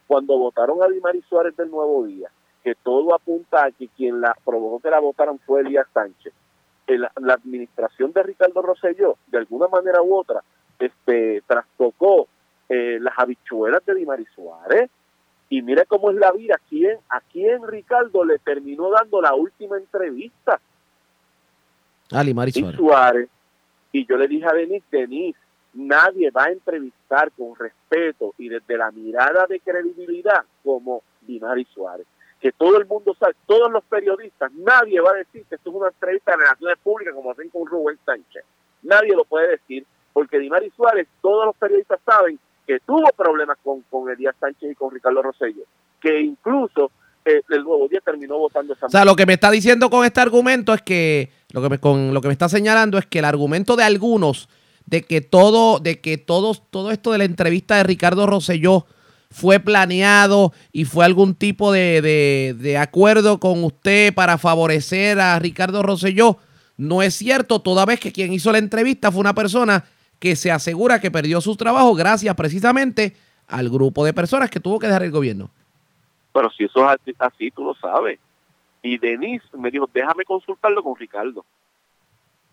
Cuando 0.07 0.37
votaron 0.37 0.81
a 0.81 0.87
Dimari 0.87 1.21
Suárez 1.23 1.55
del 1.57 1.69
Nuevo 1.69 2.05
Día, 2.05 2.29
que 2.63 2.73
todo 2.75 3.13
apunta 3.13 3.65
a 3.65 3.71
que 3.71 3.87
quien 3.89 4.21
la 4.21 4.35
provocó 4.43 4.79
que 4.79 4.89
la 4.89 4.99
votaran 4.99 5.37
fue 5.39 5.61
Elías 5.61 5.87
Sánchez. 5.93 6.33
la 6.87 7.33
administración 7.33 8.11
de 8.13 8.23
Ricardo 8.23 8.61
Rosselló, 8.61 9.17
de 9.27 9.37
alguna 9.37 9.67
manera 9.67 10.01
u 10.01 10.15
otra, 10.15 10.41
este, 10.79 11.43
trastocó 11.47 12.27
eh, 12.69 12.97
las 13.01 13.17
habichuelas 13.17 13.85
de 13.85 13.95
Dimari 13.95 14.25
Suárez. 14.35 14.89
Y 15.49 15.61
mire 15.61 15.85
cómo 15.85 16.09
es 16.09 16.17
la 16.17 16.31
vida. 16.31 16.55
¿A 16.55 16.69
quién, 16.69 16.97
¿A 17.09 17.21
quién 17.21 17.67
Ricardo 17.67 18.25
le 18.25 18.39
terminó 18.39 18.89
dando 18.89 19.21
la 19.21 19.33
última 19.35 19.77
entrevista? 19.77 20.59
Ali 22.11 22.33
Mari 22.33 22.51
Suárez. 22.51 23.29
Y 23.91 24.05
yo 24.05 24.17
le 24.17 24.27
dije 24.27 24.45
a 24.45 24.53
Denise, 24.53 24.85
Denise, 24.91 25.39
nadie 25.73 26.29
va 26.31 26.45
a 26.45 26.51
entrevistar 26.51 27.31
con 27.31 27.55
respeto 27.55 28.33
y 28.37 28.49
desde 28.49 28.77
la 28.77 28.91
mirada 28.91 29.45
de 29.47 29.59
credibilidad 29.59 30.43
como 30.63 31.03
Dimari 31.21 31.65
Suárez. 31.73 32.05
Que 32.39 32.51
todo 32.51 32.77
el 32.77 32.85
mundo 32.85 33.15
sabe, 33.17 33.35
todos 33.45 33.71
los 33.71 33.83
periodistas, 33.85 34.51
nadie 34.53 34.99
va 34.99 35.11
a 35.11 35.15
decir 35.15 35.45
que 35.45 35.55
esto 35.55 35.69
es 35.69 35.75
una 35.75 35.87
entrevista 35.87 36.31
de 36.31 36.37
relaciones 36.37 36.77
públicas 36.79 37.13
como 37.15 37.31
hacen 37.31 37.49
con 37.49 37.65
Rubén 37.65 37.97
Sánchez. 38.05 38.43
Nadie 38.83 39.15
lo 39.15 39.23
puede 39.23 39.51
decir, 39.51 39.85
porque 40.13 40.39
Dimari 40.39 40.69
Suárez, 40.71 41.07
todos 41.21 41.45
los 41.45 41.55
periodistas 41.55 41.99
saben 42.05 42.37
que 42.65 42.79
tuvo 42.85 43.07
problemas 43.15 43.57
con, 43.63 43.81
con 43.89 44.09
Elías 44.09 44.35
Sánchez 44.39 44.71
y 44.71 44.75
con 44.75 44.93
Ricardo 44.93 45.21
Rosello, 45.21 45.63
que 46.01 46.21
incluso 46.21 46.91
el 47.25 47.63
nuevo 47.63 47.87
día 47.87 47.99
terminó 48.03 48.37
votando 48.37 48.73
esa. 48.73 48.85
O 48.85 48.89
sea, 48.89 49.05
lo 49.05 49.15
que 49.15 49.25
me 49.25 49.33
está 49.33 49.49
diciendo 49.49 49.89
con 49.89 50.05
este 50.05 50.21
argumento 50.21 50.73
es 50.73 50.81
que 50.81 51.31
lo 51.49 51.61
que 51.61 51.69
me, 51.69 51.79
con 51.79 52.13
lo 52.13 52.21
que 52.21 52.27
me 52.27 52.33
está 52.33 52.49
señalando 52.49 52.97
es 52.97 53.05
que 53.07 53.19
el 53.19 53.25
argumento 53.25 53.75
de 53.75 53.83
algunos 53.83 54.47
de 54.85 55.01
que 55.01 55.21
todo, 55.21 55.79
de 55.79 55.99
que 55.99 56.17
todos, 56.17 56.63
todo 56.69 56.91
esto 56.91 57.11
de 57.11 57.17
la 57.17 57.23
entrevista 57.23 57.77
de 57.77 57.83
Ricardo 57.83 58.27
Rosselló 58.27 58.85
fue 59.31 59.59
planeado 59.59 60.53
y 60.71 60.85
fue 60.85 61.03
algún 61.03 61.33
tipo 61.33 61.71
de, 61.71 62.55
de, 62.57 62.77
acuerdo 62.77 63.39
con 63.39 63.63
usted 63.63 64.13
para 64.13 64.37
favorecer 64.37 65.19
a 65.19 65.37
Ricardo 65.39 65.81
Rosselló, 65.81 66.37
no 66.77 67.01
es 67.01 67.15
cierto, 67.15 67.59
toda 67.59 67.85
vez 67.85 67.99
que 67.99 68.11
quien 68.11 68.31
hizo 68.31 68.51
la 68.51 68.59
entrevista 68.59 69.11
fue 69.11 69.21
una 69.21 69.33
persona 69.33 69.85
que 70.19 70.35
se 70.35 70.51
asegura 70.51 70.99
que 70.99 71.11
perdió 71.11 71.41
su 71.41 71.55
trabajo 71.55 71.93
gracias 71.93 72.35
precisamente 72.35 73.15
al 73.47 73.69
grupo 73.69 74.03
de 74.05 74.13
personas 74.13 74.49
que 74.49 74.59
tuvo 74.59 74.79
que 74.79 74.87
dejar 74.87 75.03
el 75.03 75.11
gobierno. 75.11 75.49
Pero 76.33 76.49
si 76.51 76.65
eso 76.65 76.89
es 76.91 77.15
así, 77.19 77.51
tú 77.51 77.63
lo 77.63 77.75
sabes. 77.75 78.19
Y 78.81 78.97
Denise 78.97 79.45
me 79.57 79.71
dijo, 79.71 79.89
déjame 79.93 80.25
consultarlo 80.25 80.83
con 80.83 80.95
Ricardo. 80.95 81.45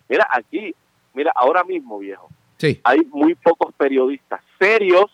Mira, 0.09 0.27
aquí, 0.31 0.75
mira, 1.15 1.33
ahora 1.35 1.65
mismo, 1.65 1.99
viejo, 1.99 2.29
sí. 2.59 2.81
hay 2.85 3.01
muy 3.11 3.35
pocos 3.35 3.75
periodistas 3.75 4.41
serios, 4.59 5.11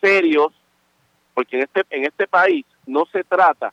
serios, 0.00 0.52
porque 1.34 1.56
en 1.56 1.62
este, 1.62 1.84
en 1.90 2.04
este 2.04 2.26
país 2.26 2.64
no 2.86 3.04
se 3.06 3.22
trata 3.24 3.72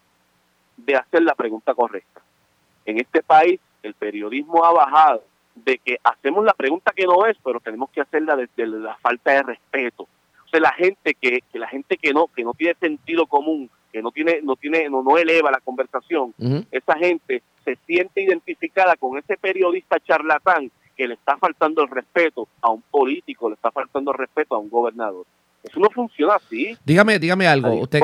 de 0.77 0.95
hacer 0.95 1.23
la 1.23 1.33
pregunta 1.35 1.73
correcta. 1.73 2.21
En 2.85 2.99
este 2.99 3.23
país 3.23 3.59
el 3.81 3.93
periodismo 3.93 4.63
ha 4.65 4.71
bajado 4.71 5.23
de 5.55 5.77
que 5.79 5.97
hacemos 6.03 6.45
la 6.45 6.53
pregunta 6.53 6.91
que 6.95 7.05
no 7.05 7.25
es, 7.25 7.37
pero 7.43 7.59
tenemos 7.59 7.89
que 7.89 8.01
hacerla 8.01 8.35
desde 8.35 8.67
la 8.67 8.95
falta 8.97 9.31
de 9.31 9.43
respeto. 9.43 10.03
O 10.03 10.47
sea, 10.49 10.59
la 10.59 10.73
gente 10.73 11.15
que, 11.15 11.41
que 11.51 11.59
la 11.59 11.67
gente 11.67 11.97
que 11.97 12.13
no, 12.13 12.27
que 12.27 12.43
no 12.43 12.53
tiene 12.53 12.75
sentido 12.79 13.25
común, 13.25 13.69
que 13.91 14.01
no 14.01 14.11
tiene, 14.11 14.41
no 14.43 14.55
tiene, 14.55 14.89
no, 14.89 15.01
no 15.01 15.17
eleva 15.17 15.51
la 15.51 15.61
conversación, 15.61 16.33
esa 16.69 16.97
gente 16.97 17.41
se 17.63 17.77
siente 17.87 18.21
identificada 18.21 18.95
con 18.95 19.17
ese 19.17 19.37
periodista 19.37 19.99
charlatán 20.01 20.69
que 20.95 21.07
le 21.07 21.15
está 21.15 21.37
faltando 21.37 21.81
el 21.81 21.89
respeto 21.89 22.47
a 22.61 22.69
un 22.69 22.81
político, 22.83 23.49
le 23.49 23.55
está 23.55 23.71
faltando 23.71 24.11
el 24.11 24.17
respeto 24.17 24.55
a 24.55 24.59
un 24.59 24.69
gobernador. 24.69 25.25
Eso 25.63 25.79
no 25.79 25.89
funciona 25.89 26.35
así. 26.35 26.77
Dígame, 26.85 27.19
dígame 27.19 27.47
algo. 27.47 27.73
Usted, 27.73 27.99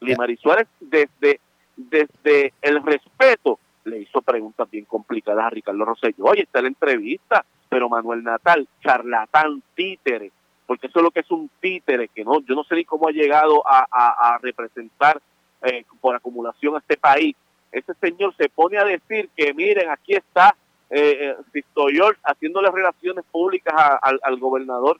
Limari 0.00 0.36
Suárez, 0.36 0.66
desde, 0.80 1.40
desde 1.76 2.52
el 2.62 2.82
respeto, 2.82 3.58
le 3.90 4.00
hizo 4.00 4.22
preguntas 4.22 4.70
bien 4.70 4.84
complicadas 4.84 5.44
a 5.44 5.50
Ricardo 5.50 5.84
Rosselló. 5.84 6.24
Oye, 6.24 6.42
está 6.42 6.62
la 6.62 6.68
entrevista, 6.68 7.44
pero 7.68 7.88
Manuel 7.88 8.22
Natal, 8.22 8.66
charlatán, 8.82 9.62
títere, 9.74 10.32
porque 10.66 10.86
eso 10.86 11.00
es 11.00 11.02
lo 11.02 11.10
que 11.10 11.20
es 11.20 11.30
un 11.30 11.50
títere, 11.60 12.08
que 12.08 12.24
no, 12.24 12.40
yo 12.40 12.54
no 12.54 12.64
sé 12.64 12.76
ni 12.76 12.84
cómo 12.84 13.08
ha 13.08 13.12
llegado 13.12 13.62
a, 13.66 14.38
representar 14.40 15.20
eh, 15.62 15.84
por 16.00 16.14
acumulación 16.14 16.76
a 16.76 16.78
este 16.78 16.96
país. 16.96 17.36
Ese 17.72 17.92
señor 18.00 18.34
se 18.36 18.48
pone 18.48 18.78
a 18.78 18.84
decir 18.84 19.28
que 19.36 19.52
miren, 19.54 19.90
aquí 19.90 20.14
está 20.14 20.56
eh, 20.88 21.36
eh 21.54 21.62
George 21.74 22.20
haciéndole 22.24 22.70
relaciones 22.70 23.24
públicas 23.30 23.74
al 24.00 24.38
gobernador 24.38 24.98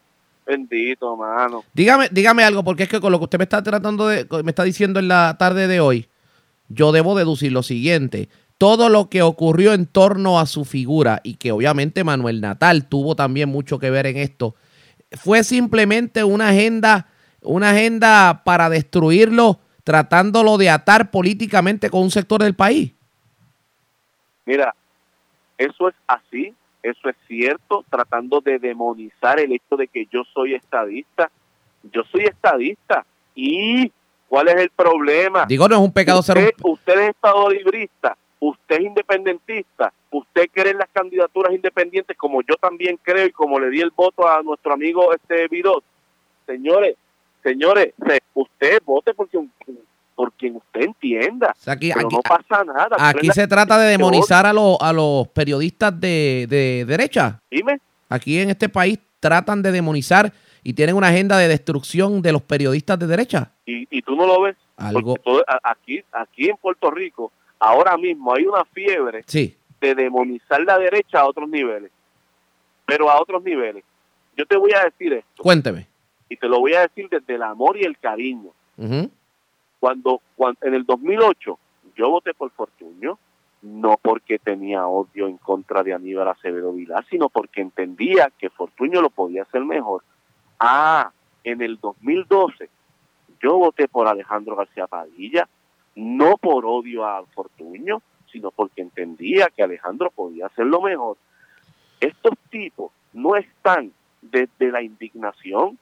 Bendito, 0.50 1.16
mano. 1.16 1.64
Dígame, 1.72 2.08
dígame 2.10 2.42
algo, 2.42 2.64
porque 2.64 2.84
es 2.84 2.88
que 2.88 3.00
con 3.00 3.12
lo 3.12 3.18
que 3.18 3.24
usted 3.24 3.38
me 3.38 3.44
está 3.44 3.62
tratando 3.62 4.08
de, 4.08 4.26
me 4.42 4.50
está 4.50 4.64
diciendo 4.64 4.98
en 4.98 5.06
la 5.06 5.36
tarde 5.38 5.68
de 5.68 5.78
hoy, 5.80 6.08
yo 6.68 6.90
debo 6.90 7.16
deducir 7.16 7.52
lo 7.52 7.62
siguiente. 7.62 8.28
Todo 8.60 8.90
lo 8.90 9.08
que 9.08 9.22
ocurrió 9.22 9.72
en 9.72 9.86
torno 9.86 10.38
a 10.38 10.44
su 10.44 10.66
figura 10.66 11.22
y 11.24 11.36
que 11.36 11.50
obviamente 11.50 12.04
Manuel 12.04 12.42
Natal 12.42 12.86
tuvo 12.86 13.16
también 13.16 13.48
mucho 13.48 13.78
que 13.78 13.88
ver 13.88 14.06
en 14.06 14.18
esto, 14.18 14.54
fue 15.12 15.44
simplemente 15.44 16.24
una 16.24 16.50
agenda, 16.50 17.08
una 17.40 17.70
agenda 17.70 18.42
para 18.44 18.68
destruirlo, 18.68 19.60
tratándolo 19.82 20.58
de 20.58 20.68
atar 20.68 21.10
políticamente 21.10 21.88
con 21.88 22.02
un 22.02 22.10
sector 22.10 22.42
del 22.42 22.54
país. 22.54 22.92
Mira, 24.44 24.74
eso 25.56 25.88
es 25.88 25.94
así 26.06 26.54
eso 26.82 27.08
es 27.08 27.16
cierto, 27.26 27.84
tratando 27.90 28.40
de 28.40 28.58
demonizar 28.58 29.38
el 29.38 29.52
hecho 29.52 29.76
de 29.76 29.86
que 29.88 30.06
yo 30.10 30.22
soy 30.32 30.54
estadista. 30.54 31.30
Yo 31.92 32.02
soy 32.10 32.24
estadista. 32.24 33.04
¿Y 33.34 33.92
cuál 34.28 34.48
es 34.48 34.56
el 34.56 34.70
problema? 34.70 35.44
Digo, 35.46 35.68
no 35.68 35.76
es 35.76 35.80
un 35.82 35.92
pecado 35.92 36.20
usted, 36.20 36.34
ser 36.34 36.54
Usted 36.62 37.00
es 37.00 37.08
estado 37.10 37.50
librista, 37.50 38.16
usted 38.70 38.82
es 38.82 38.86
independentista, 38.86 39.92
usted 40.10 40.48
cree 40.52 40.72
en 40.72 40.78
las 40.78 40.88
candidaturas 40.92 41.52
independientes 41.52 42.16
como 42.16 42.40
yo 42.42 42.54
también 42.56 42.98
creo 43.02 43.26
y 43.26 43.32
como 43.32 43.58
le 43.58 43.70
di 43.70 43.80
el 43.80 43.90
voto 43.90 44.28
a 44.28 44.42
nuestro 44.42 44.72
amigo 44.72 45.12
este 45.12 45.48
Vidot. 45.48 45.82
Señores, 46.46 46.96
señores, 47.42 47.94
usted 48.34 48.80
vote 48.84 49.12
porque 49.14 49.38
un, 49.38 49.52
por 50.14 50.32
quien 50.32 50.56
usted 50.56 50.82
entienda. 50.82 51.54
aquí, 51.66 51.90
no 51.90 52.20
pasa 52.22 52.64
nada. 52.64 52.96
Aquí 52.98 53.28
se 53.28 53.48
trata 53.48 53.78
de 53.78 53.90
demonizar 53.90 54.46
a, 54.46 54.52
los, 54.52 54.76
a 54.80 54.92
los 54.92 55.28
periodistas 55.28 55.98
de, 55.98 56.46
de 56.48 56.84
derecha. 56.86 57.40
Dime. 57.50 57.80
Aquí 58.08 58.38
en 58.38 58.50
este 58.50 58.68
país 58.68 58.98
tratan 59.18 59.62
de 59.62 59.72
demonizar 59.72 60.32
y 60.62 60.74
tienen 60.74 60.94
una 60.94 61.08
agenda 61.08 61.38
de 61.38 61.48
destrucción 61.48 62.22
de 62.22 62.32
los 62.32 62.42
periodistas 62.42 62.98
de 62.98 63.06
derecha. 63.06 63.52
¿Y, 63.64 63.86
y 63.90 64.02
tú 64.02 64.14
no 64.14 64.26
lo 64.26 64.42
ves? 64.42 64.56
Algo. 64.76 65.16
aquí, 65.62 66.02
aquí 66.12 66.48
en 66.48 66.56
Puerto 66.56 66.90
Rico, 66.90 67.32
ahora 67.60 67.96
mismo 67.96 68.34
hay 68.34 68.44
una 68.44 68.64
fiebre 68.64 69.22
de 69.80 69.94
demonizar 69.94 70.60
la 70.62 70.78
derecha 70.78 71.20
a 71.20 71.28
otros 71.28 71.48
niveles. 71.48 71.92
Pero 72.86 73.08
a 73.08 73.20
otros 73.20 73.42
niveles. 73.44 73.84
Yo 74.36 74.46
te 74.46 74.56
voy 74.56 74.72
a 74.72 74.84
decir 74.84 75.12
esto. 75.12 75.42
Cuénteme. 75.42 75.86
Y 76.28 76.36
te 76.36 76.48
lo 76.48 76.58
voy 76.58 76.74
a 76.74 76.80
decir 76.80 77.08
desde 77.08 77.34
el 77.34 77.42
amor 77.42 77.76
y 77.76 77.84
el 77.84 77.98
cariño. 77.98 78.50
Cuando, 79.78 80.22
en 80.62 80.74
el 80.74 80.84
2008 80.84 81.58
yo 81.94 82.10
voté 82.10 82.32
por 82.32 82.50
Fortuño, 82.50 83.18
no 83.62 83.98
porque 84.00 84.38
tenía 84.38 84.86
odio 84.86 85.28
en 85.28 85.36
contra 85.36 85.82
de 85.82 85.92
Aníbal 85.92 86.28
Acevedo 86.28 86.72
Vilá, 86.72 87.04
sino 87.10 87.28
porque 87.28 87.60
entendía 87.60 88.32
que 88.38 88.48
Fortuño 88.48 89.02
lo 89.02 89.10
podía 89.10 89.42
hacer 89.42 89.64
mejor. 89.64 90.02
Ah, 90.58 91.12
en 91.44 91.60
el 91.60 91.78
2012 91.78 92.70
yo 93.42 93.58
voté 93.58 93.88
por 93.88 94.06
Alejandro 94.06 94.56
García 94.56 94.86
Padilla, 94.86 95.48
no 95.94 96.36
por 96.36 96.64
odio 96.66 97.04
a 97.04 97.24
Fortuño, 97.26 98.02
sino 98.30 98.50
porque 98.50 98.82
entendía 98.82 99.48
que 99.54 99.62
Alejandro 99.62 100.10
podía 100.10 100.46
hacerlo 100.46 100.80
mejor. 100.80 101.16
Estos 102.00 102.34
tipos 102.50 102.92
no 103.12 103.36
están 103.36 103.92
desde 104.22 104.70
la 104.70 104.82
indignación. 104.82 105.78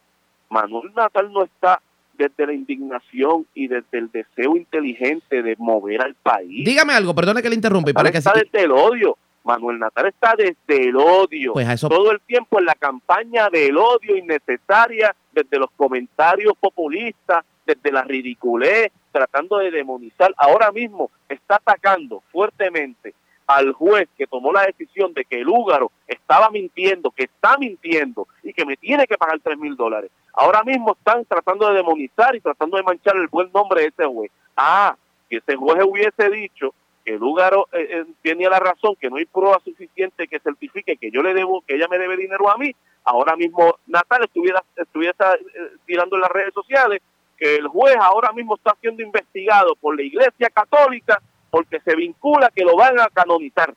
Manuel 0.49 0.93
Natal 0.95 1.33
no 1.33 1.45
está 1.45 1.81
desde 2.15 2.47
la 2.47 2.53
indignación 2.53 3.47
y 3.55 3.69
desde 3.69 3.99
el 3.99 4.11
deseo 4.11 4.57
inteligente 4.57 5.43
de 5.43 5.55
mover 5.59 6.03
al 6.03 6.15
país. 6.15 6.65
Dígame 6.65 6.93
algo, 6.93 7.15
perdone 7.15 7.43
que 7.43 7.49
le 7.49 7.55
interrumpa. 7.55 7.93
Para 7.93 8.11
que 8.11 8.19
está 8.19 8.33
desde 8.33 8.65
el 8.65 8.73
odio. 8.73 9.17
Manuel 9.45 9.79
Natal 9.79 10.09
está 10.09 10.35
desde 10.37 10.88
el 10.88 10.97
odio. 10.97 11.55
Pues 11.55 11.81
Todo 11.81 12.11
el 12.11 12.21
tiempo 12.21 12.59
en 12.59 12.67
la 12.67 12.75
campaña 12.75 13.49
del 13.49 13.79
odio 13.79 14.17
innecesaria, 14.17 15.15
desde 15.33 15.59
los 15.59 15.71
comentarios 15.71 16.53
populistas, 16.61 17.45
desde 17.65 17.93
la 17.93 18.03
ridiculez, 18.03 18.93
tratando 19.18 19.58
de 19.58 19.70
demonizar. 19.70 20.32
Ahora 20.37 20.70
mismo 20.70 21.10
está 21.28 21.56
atacando 21.56 22.22
fuertemente 22.30 23.14
al 23.48 23.72
juez 23.72 24.08
que 24.16 24.26
tomó 24.26 24.52
la 24.52 24.66
decisión 24.66 25.12
de 25.14 25.25
que 25.25 25.40
el 25.40 25.48
húgaro 25.48 25.90
estaba 26.06 26.50
mintiendo, 26.50 27.10
que 27.10 27.25
está 27.25 27.56
mintiendo 27.58 28.28
y 28.42 28.52
que 28.52 28.64
me 28.64 28.76
tiene 28.76 29.06
que 29.06 29.18
pagar 29.18 29.40
tres 29.42 29.58
mil 29.58 29.75
dólares. 29.75 30.10
Ahora 30.34 30.62
mismo 30.62 30.92
están 30.92 31.25
tratando 31.25 31.68
de 31.68 31.76
demonizar 31.76 32.37
y 32.37 32.40
tratando 32.40 32.76
de 32.76 32.82
manchar 32.84 33.16
el 33.16 33.26
buen 33.26 33.50
nombre 33.52 33.80
de 33.80 33.88
ese 33.88 34.04
juez. 34.04 34.30
Ah, 34.56 34.96
si 35.28 35.37
ese 35.37 35.56
juez 35.56 35.82
hubiese 35.84 36.30
dicho 36.30 36.75
que 37.04 37.14
el 37.14 37.22
húgaro 37.22 37.66
eh, 37.72 37.88
eh, 37.90 38.04
tenía 38.22 38.50
la 38.50 38.60
razón, 38.60 38.94
que 39.00 39.10
no 39.10 39.16
hay 39.16 39.25
prueba 39.25 39.58
suficiente 39.64 40.28
que 40.28 40.38
certifique 40.40 40.96
que 40.96 41.10
yo 41.10 41.22
le 41.22 41.34
debo, 41.34 41.62
que 41.62 41.75
ella 41.75 41.88
me 41.88 41.98
debe 41.98 42.16
dinero 42.16 42.50
a 42.50 42.58
mí, 42.58 42.72
ahora 43.02 43.34
mismo 43.34 43.78
Natal 43.87 44.25
estuviera, 44.25 44.62
estuviese 44.76 45.25
eh, 45.25 45.70
tirando 45.87 46.16
en 46.16 46.22
las 46.22 46.30
redes 46.30 46.52
sociales 46.54 47.00
que 47.38 47.57
el 47.57 47.68
juez 47.68 47.97
ahora 48.00 48.33
mismo 48.33 48.57
está 48.57 48.76
siendo 48.80 49.02
investigado 49.02 49.75
por 49.76 49.97
la 49.97 50.02
Iglesia 50.02 50.50
Católica 50.52 51.21
porque 51.50 51.80
se 51.80 51.95
vincula 51.95 52.50
que 52.54 52.64
lo 52.64 52.76
van 52.76 52.99
a 53.00 53.09
canonizar. 53.12 53.75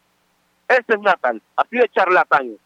Ese 0.68 0.84
es 0.88 1.00
Natal, 1.02 1.42
así 1.56 1.78
de 1.78 1.90
charlatán. 1.90 2.58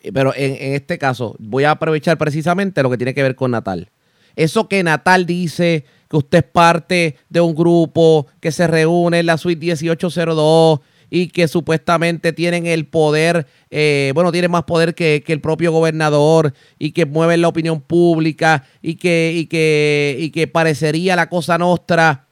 Eh, 0.00 0.12
pero 0.12 0.34
en, 0.34 0.56
en, 0.56 0.74
este 0.74 0.98
caso, 0.98 1.36
voy 1.38 1.64
a 1.64 1.72
aprovechar 1.72 2.18
precisamente 2.18 2.82
lo 2.82 2.90
que 2.90 2.96
tiene 2.96 3.14
que 3.14 3.22
ver 3.22 3.36
con 3.36 3.50
Natal. 3.50 3.90
Eso 4.36 4.68
que 4.68 4.82
Natal 4.82 5.26
dice 5.26 5.84
que 6.08 6.16
usted 6.16 6.38
es 6.38 6.44
parte 6.44 7.16
de 7.28 7.40
un 7.40 7.54
grupo 7.54 8.26
que 8.40 8.52
se 8.52 8.66
reúne 8.66 9.20
en 9.20 9.26
la 9.26 9.38
suite 9.38 9.60
1802 9.60 10.80
y 11.10 11.28
que 11.28 11.48
supuestamente 11.48 12.32
tienen 12.32 12.66
el 12.66 12.86
poder, 12.86 13.46
eh, 13.70 14.12
bueno, 14.14 14.32
tienen 14.32 14.50
más 14.50 14.62
poder 14.62 14.94
que, 14.94 15.22
que, 15.26 15.32
el 15.32 15.40
propio 15.40 15.72
gobernador 15.72 16.54
y 16.78 16.92
que 16.92 17.04
mueven 17.04 17.42
la 17.42 17.48
opinión 17.48 17.80
pública 17.80 18.64
y 18.80 18.96
que, 18.96 19.32
y 19.34 19.46
que, 19.46 20.16
y 20.18 20.30
que 20.30 20.46
parecería 20.46 21.16
la 21.16 21.28
cosa 21.28 21.58
nostra. 21.58 22.28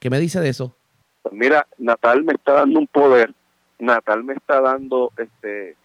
¿Qué 0.00 0.10
me 0.10 0.18
dice 0.18 0.40
de 0.40 0.48
eso? 0.48 0.76
Pues 1.22 1.34
mira, 1.34 1.66
Natal 1.78 2.24
me 2.24 2.32
está 2.34 2.54
dando 2.54 2.80
un 2.80 2.86
poder, 2.88 3.32
Natal 3.78 4.24
me 4.24 4.34
está 4.34 4.60
dando 4.60 5.12
este 5.16 5.76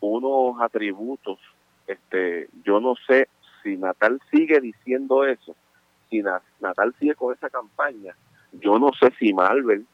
unos 0.00 0.60
atributos, 0.60 1.38
este, 1.86 2.48
yo 2.62 2.78
no 2.78 2.94
sé 3.06 3.28
si 3.62 3.76
Natal 3.78 4.20
sigue 4.30 4.60
diciendo 4.60 5.24
eso, 5.24 5.56
si 6.10 6.22
Natal 6.60 6.94
sigue 6.98 7.14
con 7.14 7.34
esa 7.34 7.48
campaña, 7.48 8.14
yo 8.52 8.78
no 8.78 8.90
sé 9.00 9.12
si 9.18 9.32
Marvel 9.32 9.86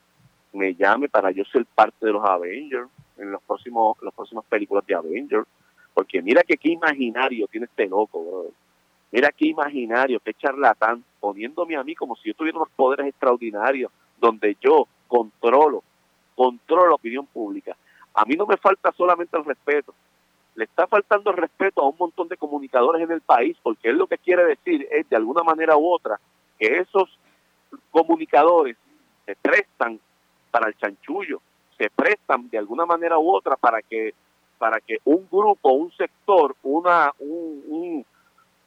me 0.52 0.74
llame 0.74 1.08
para 1.08 1.30
yo 1.30 1.44
ser 1.44 1.64
parte 1.66 2.06
de 2.06 2.12
los 2.12 2.24
Avengers 2.24 2.88
en 3.18 3.30
los 3.30 3.42
próximos 3.42 3.96
las 4.02 4.14
próximas 4.14 4.44
películas 4.46 4.84
de 4.86 4.94
Avengers, 4.94 5.46
porque 5.94 6.22
mira 6.22 6.42
que 6.42 6.56
qué 6.56 6.70
imaginario 6.70 7.46
tiene 7.48 7.66
este 7.66 7.86
loco, 7.86 8.52
Mira 9.12 9.32
qué 9.32 9.48
imaginario, 9.48 10.20
qué 10.20 10.34
charlatán, 10.34 11.02
poniéndome 11.18 11.76
a 11.76 11.82
mí 11.82 11.96
como 11.96 12.14
si 12.14 12.28
yo 12.28 12.34
tuviera 12.34 12.58
unos 12.58 12.70
poderes 12.70 13.08
extraordinarios 13.08 13.90
donde 14.20 14.56
yo 14.60 14.86
controlo, 15.08 15.82
controlo 16.36 16.86
la 16.86 16.94
opinión 16.94 17.26
pública. 17.26 17.76
A 18.14 18.24
mí 18.24 18.36
no 18.36 18.46
me 18.46 18.56
falta 18.56 18.92
solamente 18.92 19.36
el 19.36 19.44
respeto, 19.44 19.92
le 20.54 20.64
está 20.64 20.86
faltando 20.86 21.30
el 21.30 21.36
respeto 21.36 21.82
a 21.82 21.88
un 21.88 21.96
montón 21.98 22.28
de 22.28 22.36
comunicadores 22.36 23.02
en 23.02 23.10
el 23.10 23.20
país, 23.20 23.56
porque 23.62 23.88
él 23.88 23.96
lo 23.96 24.06
que 24.06 24.18
quiere 24.18 24.44
decir 24.44 24.86
es, 24.90 25.08
de 25.08 25.16
alguna 25.16 25.42
manera 25.42 25.76
u 25.76 25.92
otra, 25.92 26.20
que 26.58 26.78
esos 26.78 27.18
comunicadores 27.90 28.76
se 29.26 29.34
prestan 29.36 29.98
para 30.50 30.68
el 30.68 30.76
chanchullo, 30.76 31.40
se 31.76 31.90
prestan 31.90 32.48
de 32.50 32.58
alguna 32.58 32.86
manera 32.86 33.18
u 33.18 33.30
otra 33.30 33.56
para 33.56 33.80
que 33.82 34.14
para 34.58 34.78
que 34.78 34.98
un 35.04 35.26
grupo, 35.30 35.70
un 35.70 35.90
sector, 35.92 36.54
una 36.62 37.12
un, 37.18 38.04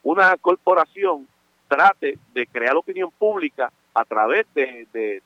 una 0.01 0.35
corporación 0.37 1.27
trate 1.67 2.17
de 2.33 2.47
crear 2.47 2.75
opinión 2.75 3.11
pública 3.11 3.71
a 3.93 4.05
través 4.05 4.45
de, 4.55 4.87
de, 4.91 5.21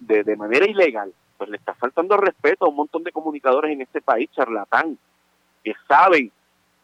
de, 0.00 0.36
manera 0.36 0.66
ilegal, 0.66 1.12
pues 1.38 1.48
le 1.50 1.56
está 1.56 1.74
faltando 1.74 2.16
respeto 2.16 2.64
a 2.64 2.68
un 2.68 2.76
montón 2.76 3.04
de 3.04 3.12
comunicadores 3.12 3.70
en 3.70 3.80
este 3.80 4.00
país, 4.00 4.28
charlatán, 4.32 4.98
que 5.62 5.74
saben, 5.86 6.32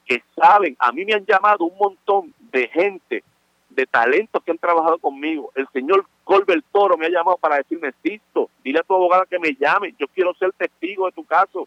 que 0.06 0.22
saben, 0.36 0.76
a 0.78 0.92
mí 0.92 1.04
me 1.04 1.14
han 1.14 1.26
llamado 1.26 1.64
un 1.64 1.76
montón 1.76 2.32
de 2.52 2.68
gente, 2.68 3.24
de 3.70 3.86
talentos 3.86 4.42
que 4.44 4.52
han 4.52 4.58
trabajado 4.58 4.98
conmigo. 4.98 5.50
El 5.54 5.68
señor 5.72 6.06
Colbert 6.28 6.62
Toro 6.70 6.98
me 6.98 7.06
ha 7.06 7.08
llamado 7.08 7.38
para 7.38 7.56
decirme, 7.56 7.90
Sisto, 8.02 8.50
dile 8.62 8.80
a 8.80 8.82
tu 8.82 8.94
abogada 8.94 9.24
que 9.24 9.38
me 9.38 9.56
llame, 9.58 9.94
yo 9.98 10.06
quiero 10.08 10.34
ser 10.34 10.52
testigo 10.52 11.06
de 11.06 11.12
tu 11.12 11.24
caso. 11.24 11.66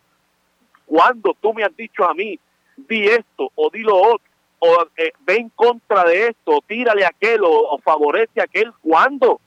cuando 0.85 1.35
tú 1.41 1.51
me 1.51 1.63
has 1.63 1.75
dicho 1.75 2.03
a 2.03 2.13
mí, 2.13 2.37
di 2.77 3.07
esto 3.07 3.49
o 3.55 3.71
di 3.71 3.79
lo 3.79 3.97
otro, 3.97 4.27
o 4.59 4.85
eh, 4.97 5.13
ve 5.21 5.37
en 5.37 5.49
contra 5.49 6.03
de 6.03 6.27
esto, 6.27 6.57
o 6.57 6.61
tírale 6.61 7.03
a 7.03 7.07
aquel 7.07 7.41
o, 7.43 7.79
favorece 7.79 8.39
aquel, 8.39 8.71
¿cuándo? 8.83 9.41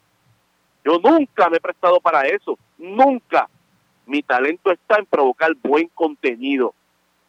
Yo 0.85 0.99
nunca 0.99 1.49
me 1.49 1.59
he 1.59 1.61
prestado 1.61 2.01
para 2.01 2.23
eso, 2.23 2.59
nunca. 2.77 3.49
Mi 4.07 4.21
talento 4.21 4.73
está 4.73 4.99
en 4.99 5.07
provocar 5.07 5.55
buen 5.63 5.87
contenido. 5.95 6.75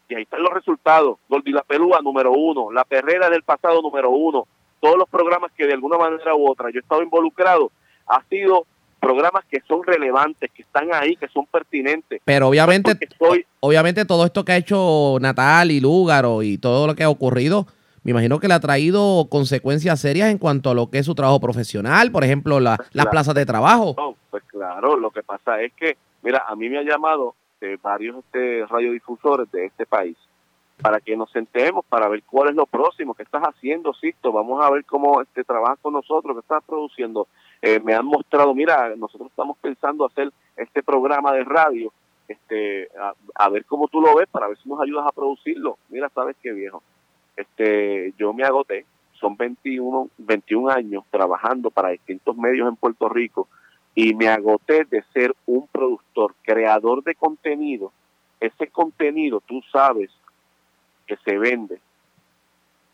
Y 0.08 0.16
ahí 0.16 0.22
están 0.22 0.42
los 0.42 0.52
resultados. 0.52 1.18
Gordi 1.28 1.52
la 1.52 1.64
número 2.02 2.32
uno, 2.32 2.72
La 2.72 2.82
Perrera 2.82 3.30
del 3.30 3.44
pasado 3.44 3.80
número 3.80 4.10
uno. 4.10 4.48
Todos 4.80 4.96
los 4.96 5.08
programas 5.08 5.50
que 5.56 5.66
de 5.66 5.74
alguna 5.74 5.98
manera 5.98 6.34
u 6.34 6.50
otra 6.50 6.70
yo 6.70 6.78
he 6.78 6.82
estado 6.82 7.02
involucrado, 7.02 7.70
ha 8.06 8.22
sido 8.24 8.66
programas 9.00 9.44
que 9.44 9.60
son 9.68 9.82
relevantes, 9.84 10.50
que 10.52 10.62
están 10.62 10.92
ahí, 10.92 11.16
que 11.16 11.28
son 11.28 11.46
pertinentes. 11.46 12.20
Pero 12.24 12.48
obviamente, 12.48 12.92
obviamente 13.60 14.04
todo 14.04 14.24
esto 14.24 14.44
que 14.44 14.52
ha 14.52 14.56
hecho 14.56 15.18
Natal 15.20 15.70
y 15.70 15.80
Lúgaro 15.80 16.42
y 16.42 16.58
todo 16.58 16.86
lo 16.86 16.94
que 16.94 17.04
ha 17.04 17.08
ocurrido, 17.08 17.66
me 18.02 18.10
imagino 18.10 18.38
que 18.38 18.48
le 18.48 18.54
ha 18.54 18.60
traído 18.60 19.26
consecuencias 19.28 20.00
serias 20.00 20.30
en 20.30 20.38
cuanto 20.38 20.70
a 20.70 20.74
lo 20.74 20.90
que 20.90 20.98
es 20.98 21.06
su 21.06 21.14
trabajo 21.14 21.40
profesional, 21.40 22.10
por 22.10 22.24
ejemplo, 22.24 22.60
la, 22.60 22.76
pues 22.76 22.88
las 22.92 23.06
plazas 23.06 23.34
de 23.34 23.46
trabajo. 23.46 24.16
pues 24.30 24.42
claro, 24.44 24.96
lo 24.96 25.10
que 25.10 25.22
pasa 25.22 25.60
es 25.60 25.72
que, 25.74 25.96
mira, 26.22 26.44
a 26.46 26.56
mí 26.56 26.68
me 26.68 26.78
ha 26.78 26.82
llamado 26.82 27.34
de 27.60 27.76
varios 27.82 28.16
este, 28.24 28.64
radiodifusores 28.66 29.50
de 29.50 29.66
este 29.66 29.86
país 29.86 30.16
para 30.86 31.00
que 31.00 31.16
nos 31.16 31.28
sentemos 31.32 31.84
para 31.86 32.06
ver 32.06 32.22
cuál 32.22 32.50
es 32.50 32.54
lo 32.54 32.64
próximo 32.64 33.12
que 33.12 33.24
estás 33.24 33.42
haciendo, 33.42 33.92
Sisto. 33.94 34.30
Vamos 34.30 34.64
a 34.64 34.70
ver 34.70 34.84
cómo 34.84 35.20
este 35.20 35.42
trabajas 35.42 35.80
con 35.82 35.94
nosotros, 35.94 36.36
que 36.36 36.42
estás 36.42 36.62
produciendo. 36.62 37.26
Eh, 37.60 37.80
me 37.80 37.92
han 37.92 38.06
mostrado, 38.06 38.54
mira, 38.54 38.94
nosotros 38.94 39.28
estamos 39.30 39.58
pensando 39.58 40.06
hacer 40.06 40.30
este 40.56 40.84
programa 40.84 41.32
de 41.32 41.42
radio, 41.42 41.92
este, 42.28 42.88
a, 43.34 43.48
ver 43.48 43.64
cómo 43.64 43.88
tú 43.88 44.00
lo 44.00 44.14
ves, 44.14 44.28
para 44.30 44.46
ver 44.46 44.56
si 44.58 44.68
nos 44.68 44.80
ayudas 44.80 45.08
a 45.08 45.10
producirlo. 45.10 45.76
Mira, 45.88 46.08
sabes 46.10 46.36
qué 46.40 46.52
viejo. 46.52 46.84
Este, 47.36 48.14
yo 48.16 48.32
me 48.32 48.44
agoté, 48.44 48.86
son 49.14 49.36
21, 49.36 50.10
21 50.18 50.70
años 50.70 51.02
trabajando 51.10 51.72
para 51.72 51.88
distintos 51.88 52.36
medios 52.36 52.68
en 52.68 52.76
Puerto 52.76 53.08
Rico 53.08 53.48
y 53.96 54.14
me 54.14 54.28
agoté 54.28 54.84
de 54.84 55.02
ser 55.12 55.34
un 55.46 55.66
productor, 55.66 56.36
creador 56.42 57.02
de 57.02 57.16
contenido. 57.16 57.90
Ese 58.38 58.68
contenido, 58.68 59.42
tú 59.44 59.62
sabes, 59.72 60.12
que 61.06 61.16
se 61.24 61.38
vende 61.38 61.80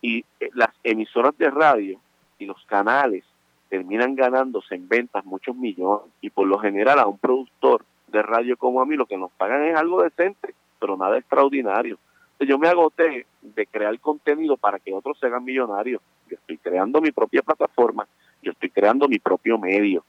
y 0.00 0.24
eh, 0.40 0.50
las 0.54 0.70
emisoras 0.82 1.36
de 1.38 1.50
radio 1.50 1.98
y 2.38 2.46
los 2.46 2.62
canales 2.66 3.24
terminan 3.68 4.14
ganándose 4.14 4.74
en 4.74 4.88
ventas 4.88 5.24
muchos 5.24 5.56
millones 5.56 6.06
y 6.20 6.30
por 6.30 6.46
lo 6.46 6.58
general 6.58 6.98
a 6.98 7.06
un 7.06 7.18
productor 7.18 7.84
de 8.08 8.20
radio 8.20 8.56
como 8.56 8.82
a 8.82 8.86
mí 8.86 8.96
lo 8.96 9.06
que 9.06 9.16
nos 9.16 9.30
pagan 9.32 9.64
es 9.64 9.76
algo 9.76 10.02
decente, 10.02 10.54
pero 10.78 10.96
nada 10.96 11.16
extraordinario. 11.16 11.98
Yo 12.40 12.58
me 12.58 12.68
agoté 12.68 13.24
de 13.40 13.66
crear 13.66 13.98
contenido 14.00 14.56
para 14.56 14.80
que 14.80 14.92
otros 14.92 15.18
se 15.18 15.26
hagan 15.26 15.44
millonarios. 15.44 16.02
Yo 16.28 16.36
estoy 16.36 16.58
creando 16.58 17.00
mi 17.00 17.12
propia 17.12 17.40
plataforma, 17.40 18.06
yo 18.42 18.50
estoy 18.52 18.70
creando 18.70 19.08
mi 19.08 19.18
propio 19.18 19.58
medio. 19.58 20.04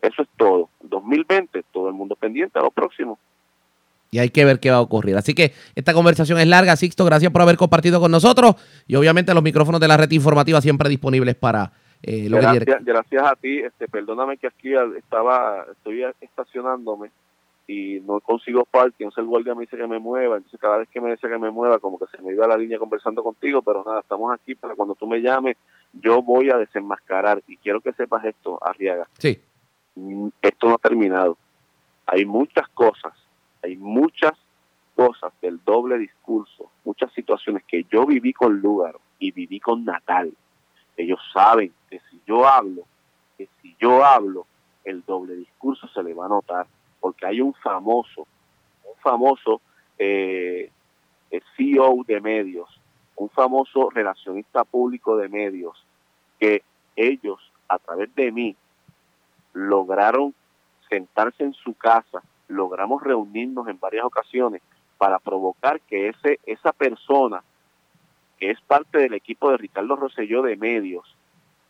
Eso 0.00 0.22
es 0.22 0.28
todo. 0.36 0.70
2020, 0.80 1.62
todo 1.72 1.88
el 1.88 1.94
mundo 1.94 2.16
pendiente 2.16 2.58
a 2.58 2.62
lo 2.62 2.70
próximo. 2.70 3.18
Y 4.14 4.20
hay 4.20 4.30
que 4.30 4.44
ver 4.44 4.60
qué 4.60 4.70
va 4.70 4.76
a 4.76 4.80
ocurrir. 4.80 5.16
Así 5.16 5.34
que 5.34 5.52
esta 5.74 5.92
conversación 5.92 6.38
es 6.38 6.46
larga. 6.46 6.76
Sixto, 6.76 7.04
gracias 7.04 7.32
por 7.32 7.42
haber 7.42 7.56
compartido 7.56 7.98
con 7.98 8.12
nosotros. 8.12 8.54
Y 8.86 8.94
obviamente 8.94 9.34
los 9.34 9.42
micrófonos 9.42 9.80
de 9.80 9.88
la 9.88 9.96
red 9.96 10.08
informativa 10.12 10.60
siempre 10.60 10.88
disponibles 10.88 11.34
para 11.34 11.72
eh, 12.00 12.28
lo 12.28 12.36
gracias, 12.36 12.64
que 12.64 12.84
Gracias 12.84 13.22
a 13.24 13.34
ti. 13.34 13.58
Este, 13.58 13.88
perdóname 13.88 14.36
que 14.36 14.46
aquí 14.46 14.72
estaba, 14.96 15.66
estoy 15.72 16.04
estacionándome 16.20 17.10
y 17.66 18.00
no 18.06 18.20
consigo 18.20 18.64
parking, 18.64 19.06
entonces 19.06 19.22
el 19.22 19.26
guardia 19.26 19.54
me 19.56 19.62
dice 19.62 19.76
que 19.76 19.86
me 19.86 19.98
mueva, 19.98 20.36
entonces 20.36 20.60
cada 20.60 20.76
vez 20.76 20.88
que 20.90 21.00
me 21.00 21.10
dice 21.10 21.28
que 21.28 21.38
me 21.38 21.50
mueva, 21.50 21.78
como 21.78 21.98
que 21.98 22.04
se 22.14 22.22
me 22.22 22.32
iba 22.32 22.46
la 22.46 22.58
línea 22.58 22.78
conversando 22.78 23.24
contigo, 23.24 23.62
pero 23.62 23.82
nada, 23.86 24.00
estamos 24.00 24.32
aquí 24.34 24.54
para 24.54 24.74
cuando 24.74 24.94
tú 24.94 25.06
me 25.06 25.22
llames, 25.22 25.56
yo 25.94 26.22
voy 26.22 26.50
a 26.50 26.58
desenmascarar 26.58 27.42
y 27.48 27.56
quiero 27.56 27.80
que 27.80 27.94
sepas 27.94 28.22
esto, 28.26 28.58
Arriaga. 28.62 29.08
Sí. 29.18 29.40
Mm, 29.94 30.28
esto 30.42 30.68
no 30.68 30.74
ha 30.74 30.78
terminado. 30.78 31.38
Hay 32.06 32.26
muchas 32.26 32.68
cosas, 32.68 33.12
hay 33.64 33.76
muchas 33.76 34.32
cosas 34.94 35.32
del 35.40 35.58
doble 35.64 35.98
discurso, 35.98 36.70
muchas 36.84 37.12
situaciones 37.12 37.64
que 37.64 37.84
yo 37.90 38.06
viví 38.06 38.32
con 38.32 38.60
Lúgaro 38.60 39.00
y 39.18 39.32
viví 39.32 39.58
con 39.58 39.84
Natal. 39.84 40.32
Ellos 40.96 41.18
saben 41.32 41.72
que 41.88 42.00
si 42.10 42.20
yo 42.26 42.46
hablo, 42.46 42.82
que 43.38 43.48
si 43.60 43.74
yo 43.80 44.04
hablo, 44.04 44.46
el 44.84 45.02
doble 45.04 45.34
discurso 45.34 45.88
se 45.88 46.02
le 46.02 46.12
va 46.12 46.26
a 46.26 46.28
notar, 46.28 46.66
porque 47.00 47.26
hay 47.26 47.40
un 47.40 47.54
famoso, 47.54 48.26
un 48.84 48.96
famoso 49.02 49.62
eh, 49.98 50.70
CEO 51.56 52.04
de 52.06 52.20
medios, 52.20 52.68
un 53.16 53.30
famoso 53.30 53.88
relacionista 53.90 54.64
público 54.64 55.16
de 55.16 55.28
medios, 55.28 55.84
que 56.38 56.62
ellos, 56.96 57.40
a 57.68 57.78
través 57.78 58.14
de 58.14 58.30
mí, 58.30 58.56
lograron 59.54 60.34
sentarse 60.88 61.44
en 61.44 61.54
su 61.54 61.74
casa, 61.74 62.22
logramos 62.48 63.02
reunirnos 63.02 63.68
en 63.68 63.78
varias 63.78 64.04
ocasiones 64.04 64.62
para 64.98 65.18
provocar 65.18 65.80
que 65.80 66.08
ese 66.08 66.38
esa 66.46 66.72
persona 66.72 67.42
que 68.38 68.50
es 68.50 68.60
parte 68.62 68.98
del 68.98 69.14
equipo 69.14 69.50
de 69.50 69.56
Ricardo 69.56 69.96
Rosselló 69.96 70.42
de 70.42 70.56
Medios, 70.56 71.16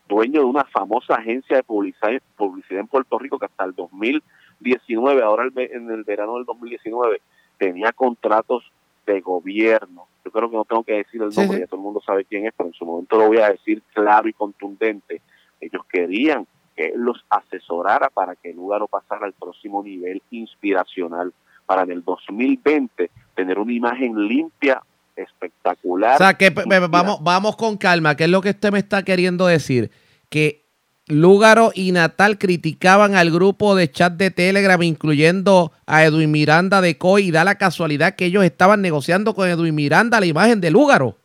dueño 0.08 0.40
de 0.40 0.46
una 0.46 0.64
famosa 0.64 1.14
agencia 1.14 1.56
de 1.56 1.62
publicidad, 1.62 2.10
publicidad 2.36 2.80
en 2.80 2.88
Puerto 2.88 3.18
Rico 3.18 3.38
que 3.38 3.46
hasta 3.46 3.64
el 3.64 3.74
2019, 3.74 5.22
ahora 5.22 5.48
en 5.54 5.90
el 5.90 6.04
verano 6.04 6.36
del 6.36 6.44
2019, 6.44 7.20
tenía 7.58 7.92
contratos 7.92 8.64
de 9.06 9.20
gobierno. 9.20 10.06
Yo 10.24 10.30
creo 10.30 10.50
que 10.50 10.56
no 10.56 10.64
tengo 10.64 10.84
que 10.84 10.94
decir 10.94 11.22
el 11.22 11.30
nombre, 11.30 11.60
ya 11.60 11.66
todo 11.66 11.76
el 11.76 11.82
mundo 11.82 12.00
sabe 12.04 12.24
quién 12.24 12.46
es, 12.46 12.54
pero 12.56 12.68
en 12.68 12.74
su 12.74 12.86
momento 12.86 13.18
lo 13.18 13.28
voy 13.28 13.38
a 13.38 13.50
decir 13.50 13.82
claro 13.92 14.28
y 14.28 14.32
contundente. 14.32 15.20
Ellos 15.60 15.84
querían 15.86 16.46
que 16.76 16.92
los 16.96 17.24
asesorara 17.30 18.10
para 18.10 18.36
que 18.36 18.50
el 18.50 18.56
lugar 18.56 18.80
no 18.80 18.88
pasara 18.88 19.26
al 19.26 19.32
próximo 19.32 19.82
nivel 19.82 20.22
inspiracional, 20.30 21.32
para 21.66 21.82
en 21.82 21.92
el 21.92 22.04
2020 22.04 23.10
tener 23.34 23.58
una 23.58 23.72
imagen 23.72 24.28
limpia, 24.28 24.82
espectacular. 25.16 26.14
O 26.16 26.18
sea, 26.18 26.34
que 26.34 26.50
vamos, 26.50 27.22
vamos 27.22 27.56
con 27.56 27.76
calma, 27.76 28.16
¿qué 28.16 28.24
es 28.24 28.30
lo 28.30 28.40
que 28.40 28.50
usted 28.50 28.72
me 28.72 28.78
está 28.78 29.02
queriendo 29.02 29.46
decir? 29.46 29.90
Que 30.28 30.64
Lúgaro 31.06 31.70
y 31.74 31.92
Natal 31.92 32.38
criticaban 32.38 33.14
al 33.14 33.30
grupo 33.30 33.74
de 33.74 33.90
chat 33.90 34.14
de 34.14 34.30
Telegram, 34.30 34.82
incluyendo 34.82 35.72
a 35.86 36.04
Edwin 36.04 36.30
Miranda 36.30 36.80
de 36.80 36.96
COI, 36.96 37.28
y 37.28 37.30
da 37.30 37.44
la 37.44 37.56
casualidad 37.56 38.14
que 38.14 38.26
ellos 38.26 38.42
estaban 38.42 38.80
negociando 38.80 39.34
con 39.34 39.48
Edwin 39.48 39.74
Miranda 39.74 40.18
la 40.18 40.26
imagen 40.26 40.60
de 40.62 40.70
Lúgaro. 40.70 41.16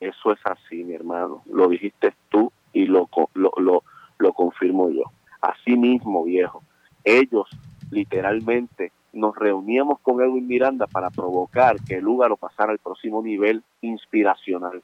Eso 0.00 0.32
es 0.32 0.40
así, 0.44 0.82
mi 0.82 0.94
hermano. 0.94 1.42
Lo 1.46 1.68
dijiste 1.68 2.14
tú 2.28 2.52
y 2.72 2.86
lo, 2.86 3.08
lo, 3.34 3.52
lo, 3.56 3.84
lo 4.24 4.32
confirmo 4.32 4.90
yo. 4.90 5.04
Así 5.40 5.76
mismo, 5.76 6.24
viejo, 6.24 6.62
ellos 7.04 7.48
literalmente 7.90 8.90
nos 9.12 9.36
reuníamos 9.36 10.00
con 10.00 10.20
Edwin 10.20 10.48
Miranda 10.48 10.86
para 10.86 11.10
provocar 11.10 11.76
que 11.86 12.00
Lúgaro 12.00 12.36
pasara 12.36 12.72
al 12.72 12.78
próximo 12.78 13.22
nivel 13.22 13.62
inspiracional. 13.82 14.82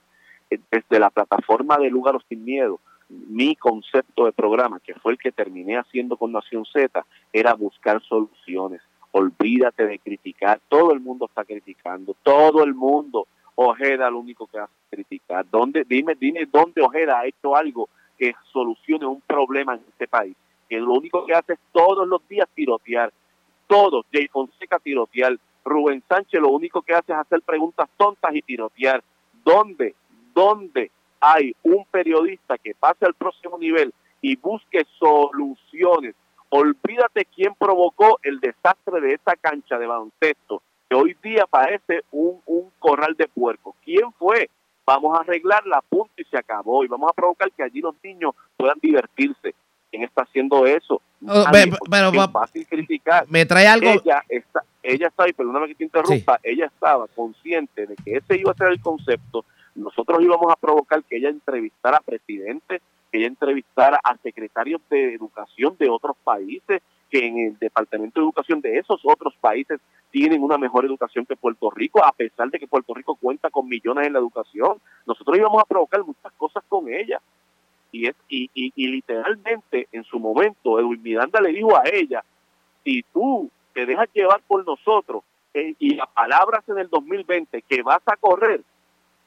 Desde 0.49 0.99
la 0.99 1.11
plataforma 1.11 1.79
de 1.79 1.91
Lúgaro 1.91 2.21
Sin 2.29 2.45
Miedo, 2.45 2.81
mi 3.09 3.57
concepto 3.57 4.27
de 4.27 4.33
programa, 4.33 4.79
que 4.79 4.95
fue 4.95 5.13
el 5.13 5.19
que 5.19 5.33
terminé 5.33 5.79
haciendo 5.79 6.17
con 6.17 6.31
Nación 6.31 6.65
Z, 6.67 7.05
era 7.33 7.55
buscar 7.55 8.01
soluciones. 8.03 8.83
Olvídate 9.13 9.87
de 9.87 9.99
criticar. 9.99 10.61
Todo 10.69 10.93
el 10.93 11.01
mundo 11.01 11.27
está 11.27 11.45
criticando. 11.45 12.15
Todo 12.23 12.63
el 12.63 12.75
mundo. 12.75 13.27
Ojeda 13.57 14.11
lo 14.11 14.21
único 14.21 14.47
que 14.47 14.59
hace 14.59 14.73
es 14.73 14.97
criticar. 14.97 15.45
¿Dónde, 15.51 15.85
dime, 15.87 16.15
dime 16.15 16.47
dónde 16.51 16.81
Ojeda 16.83 17.19
ha 17.19 17.27
hecho 17.27 17.57
algo 17.57 17.89
que 18.21 18.35
solucione 18.53 19.07
un 19.07 19.23
problema 19.23 19.75
en 19.75 19.81
este 19.89 20.07
país. 20.07 20.37
Que 20.69 20.79
lo 20.79 20.93
único 20.93 21.25
que 21.25 21.33
hace 21.33 21.55
es 21.55 21.59
todos 21.73 22.07
los 22.07 22.21
días 22.29 22.47
tirotear. 22.55 23.11
Todos, 23.67 24.05
Jay 24.13 24.29
Fonseca 24.29 24.79
tirotear. 24.79 25.39
Rubén 25.65 26.03
Sánchez 26.07 26.41
lo 26.41 26.51
único 26.51 26.83
que 26.83 26.93
hace 26.93 27.13
es 27.13 27.19
hacer 27.19 27.41
preguntas 27.41 27.89
tontas 27.97 28.35
y 28.35 28.43
tirotear. 28.43 29.03
¿Dónde? 29.43 29.95
¿Dónde 30.35 30.91
hay 31.19 31.57
un 31.63 31.85
periodista 31.91 32.59
que 32.59 32.75
pase 32.75 33.07
al 33.07 33.15
próximo 33.15 33.59
nivel 33.59 33.93
y 34.21 34.37
busque 34.37 34.85
soluciones? 34.99 36.15
Olvídate 36.51 37.25
quién 37.25 37.55
provocó 37.55 38.19
el 38.23 38.39
desastre 38.41 39.01
de 39.01 39.15
esa 39.15 39.35
cancha 39.37 39.79
de 39.79 39.87
baloncesto, 39.87 40.63
que 40.89 40.97
hoy 40.97 41.17
día 41.23 41.47
parece 41.47 42.03
un, 42.11 42.43
un 42.45 42.71
corral 42.79 43.15
de 43.17 43.29
puerco. 43.29 43.77
¿Quién 43.83 44.13
fue? 44.19 44.51
Vamos 44.87 45.17
a 45.17 45.23
arreglar 45.23 45.67
la 45.67 45.81
punta 45.83 46.13
y 46.17 46.25
se 46.25 46.37
acabó 46.37 46.85
y 46.85 46.89
vamos 46.89 47.11
a 47.11 47.13
provocar 47.13 47.51
que 47.53 47.63
allí 47.63 47.81
los 47.81 47.95
niños 48.03 48.35
puedan 48.57 48.79
divertirse. 48.81 49.55
¿Quién 49.91 50.05
está 50.05 50.23
haciendo 50.23 50.67
eso? 50.67 51.03
Oh, 51.27 51.45
pero, 51.51 52.13
fácil 52.31 52.67
criticar. 52.67 53.27
Me 53.29 53.45
trae 53.45 53.67
algo. 53.67 53.89
Ella 53.91 54.23
está, 54.29 54.63
ella 54.83 55.09
estaba, 55.09 55.29
y 55.29 55.33
perdóname 55.33 55.69
que 55.69 55.75
te 55.75 55.85
interrumpa, 55.85 56.39
ella 56.43 56.67
estaba 56.67 57.07
consciente 57.09 57.87
de 57.87 57.97
que 57.97 58.17
ese 58.17 58.39
iba 58.39 58.53
a 58.53 58.55
ser 58.55 58.69
el 58.69 58.81
concepto. 58.81 59.45
Nosotros 59.75 60.23
íbamos 60.23 60.53
a 60.53 60.57
provocar 60.57 61.03
que 61.05 61.17
ella 61.17 61.29
entrevistara 61.29 61.99
a 61.99 62.01
presidentes, 62.01 62.81
que 63.11 63.19
ella 63.19 63.27
entrevistara 63.27 64.01
a 64.03 64.17
secretarios 64.19 64.81
de 64.89 65.15
educación 65.15 65.77
de 65.79 65.91
otros 65.91 66.17
países, 66.23 66.83
que 67.11 67.27
en 67.27 67.39
el 67.39 67.59
Departamento 67.59 68.21
de 68.21 68.27
Educación 68.27 68.61
de 68.61 68.79
esos 68.79 69.01
otros 69.05 69.35
países 69.41 69.81
tienen 70.11 70.43
una 70.43 70.59
mejor 70.59 70.85
educación 70.85 71.27
que 71.27 71.37
Puerto 71.37 71.71
Rico, 71.71 72.05
a 72.05 72.13
pesar 72.13 72.51
de 72.51 72.59
que 72.59 72.67
Puerto 72.67 72.95
Rico 72.95 73.15
cuenta 73.15 73.51
con 73.51 73.69
millones 73.69 74.07
en 74.07 74.13
la 74.13 74.19
educación. 74.19 74.79
Nosotros 75.07 75.37
íbamos 75.37 75.63
a 75.63 75.67
provocar 75.67 76.05
muchas 76.05 76.33
cosas 76.33 76.63
con 76.69 76.93
ella. 76.93 77.21
Y, 77.93 78.07
es, 78.07 78.15
y, 78.29 78.49
y, 78.55 78.87
literalmente 78.87 79.89
en 79.91 80.05
su 80.05 80.21
momento 80.21 80.79
Edwin 80.79 81.03
Miranda 81.03 81.41
le 81.41 81.51
dijo 81.51 81.77
a 81.77 81.83
ella, 81.93 82.25
si 82.85 83.03
tú 83.13 83.51
te 83.73 83.85
dejas 83.85 84.09
llevar 84.15 84.41
por 84.47 84.65
nosotros 84.65 85.25
eh, 85.55 85.75
y 85.79 85.95
las 85.95 86.09
palabras 86.11 86.63
en 86.69 86.79
el 86.79 86.89
2020 86.89 87.63
que 87.63 87.83
vas 87.83 88.03
a 88.07 88.17
correr, 88.17 88.63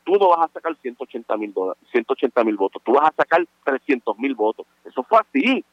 tú 0.06 0.14
no 0.14 0.30
vas 0.30 0.50
a 0.50 0.54
sacar 0.54 0.76
180 0.78 1.38
mil 1.38 1.54
180 1.92 2.44
mil 2.44 2.56
votos, 2.56 2.82
tú 2.86 2.94
vas 2.94 3.10
a 3.10 3.16
sacar 3.16 3.46
300 3.66 4.18
mil 4.18 4.34
votos. 4.34 4.66
Eso 4.86 5.04
fue 5.04 5.20
así, 5.20 5.66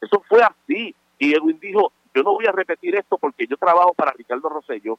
eso 0.00 0.22
fue 0.28 0.42
así. 0.42 0.94
Y 1.18 1.34
Edwin 1.34 1.58
dijo, 1.60 1.92
yo 2.14 2.22
no 2.22 2.34
voy 2.34 2.46
a 2.46 2.52
repetir 2.52 2.96
esto 2.96 3.18
porque 3.18 3.46
yo 3.46 3.56
trabajo 3.56 3.94
para 3.94 4.12
Ricardo 4.12 4.48
Rosello, 4.48 4.98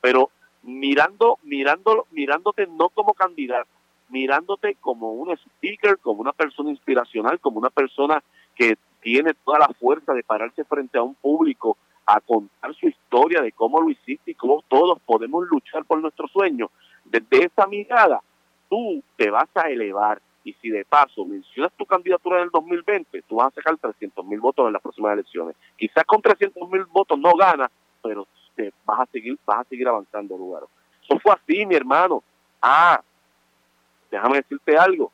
pero 0.00 0.30
mirando, 0.62 1.38
mirando, 1.42 2.06
mirándote 2.10 2.66
no 2.66 2.88
como 2.90 3.14
candidato, 3.14 3.68
mirándote 4.08 4.76
como 4.80 5.12
un 5.12 5.32
speaker, 5.32 5.98
como 5.98 6.20
una 6.20 6.32
persona 6.32 6.70
inspiracional, 6.70 7.40
como 7.40 7.58
una 7.58 7.70
persona 7.70 8.22
que 8.54 8.76
tiene 9.00 9.34
toda 9.44 9.58
la 9.58 9.68
fuerza 9.68 10.12
de 10.12 10.22
pararse 10.22 10.64
frente 10.64 10.98
a 10.98 11.02
un 11.02 11.14
público 11.14 11.76
a 12.06 12.20
contar 12.20 12.74
su 12.74 12.88
historia 12.88 13.40
de 13.40 13.52
cómo 13.52 13.80
lo 13.80 13.90
hiciste 13.90 14.32
y 14.32 14.34
cómo 14.34 14.62
todos 14.68 14.98
podemos 15.06 15.46
luchar 15.48 15.84
por 15.84 16.00
nuestro 16.00 16.26
sueño. 16.28 16.70
Desde 17.04 17.46
esa 17.46 17.66
mirada, 17.66 18.20
tú 18.68 19.02
te 19.16 19.30
vas 19.30 19.48
a 19.54 19.70
elevar 19.70 20.20
y 20.50 20.54
si 20.60 20.68
de 20.68 20.84
paso 20.84 21.24
mencionas 21.24 21.72
tu 21.76 21.86
candidatura 21.86 22.38
en 22.38 22.44
el 22.44 22.50
2020, 22.50 23.22
tú 23.22 23.36
vas 23.36 23.48
a 23.48 23.54
sacar 23.54 23.76
300 23.76 24.24
mil 24.26 24.40
votos 24.40 24.66
en 24.66 24.72
las 24.72 24.82
próximas 24.82 25.12
elecciones. 25.12 25.54
Quizás 25.76 26.04
con 26.04 26.20
300 26.20 26.68
mil 26.68 26.84
votos 26.86 27.18
no 27.18 27.32
ganas, 27.34 27.70
pero 28.02 28.26
te 28.56 28.72
vas 28.84 29.00
a 29.00 29.06
seguir 29.06 29.38
vas 29.46 29.60
a 29.60 29.68
seguir 29.68 29.86
avanzando, 29.86 30.36
lugar. 30.36 30.64
Eso 31.02 31.18
fue 31.20 31.32
así, 31.32 31.64
mi 31.66 31.76
hermano. 31.76 32.22
Ah, 32.60 33.00
déjame 34.10 34.38
decirte 34.38 34.76
algo. 34.76 35.12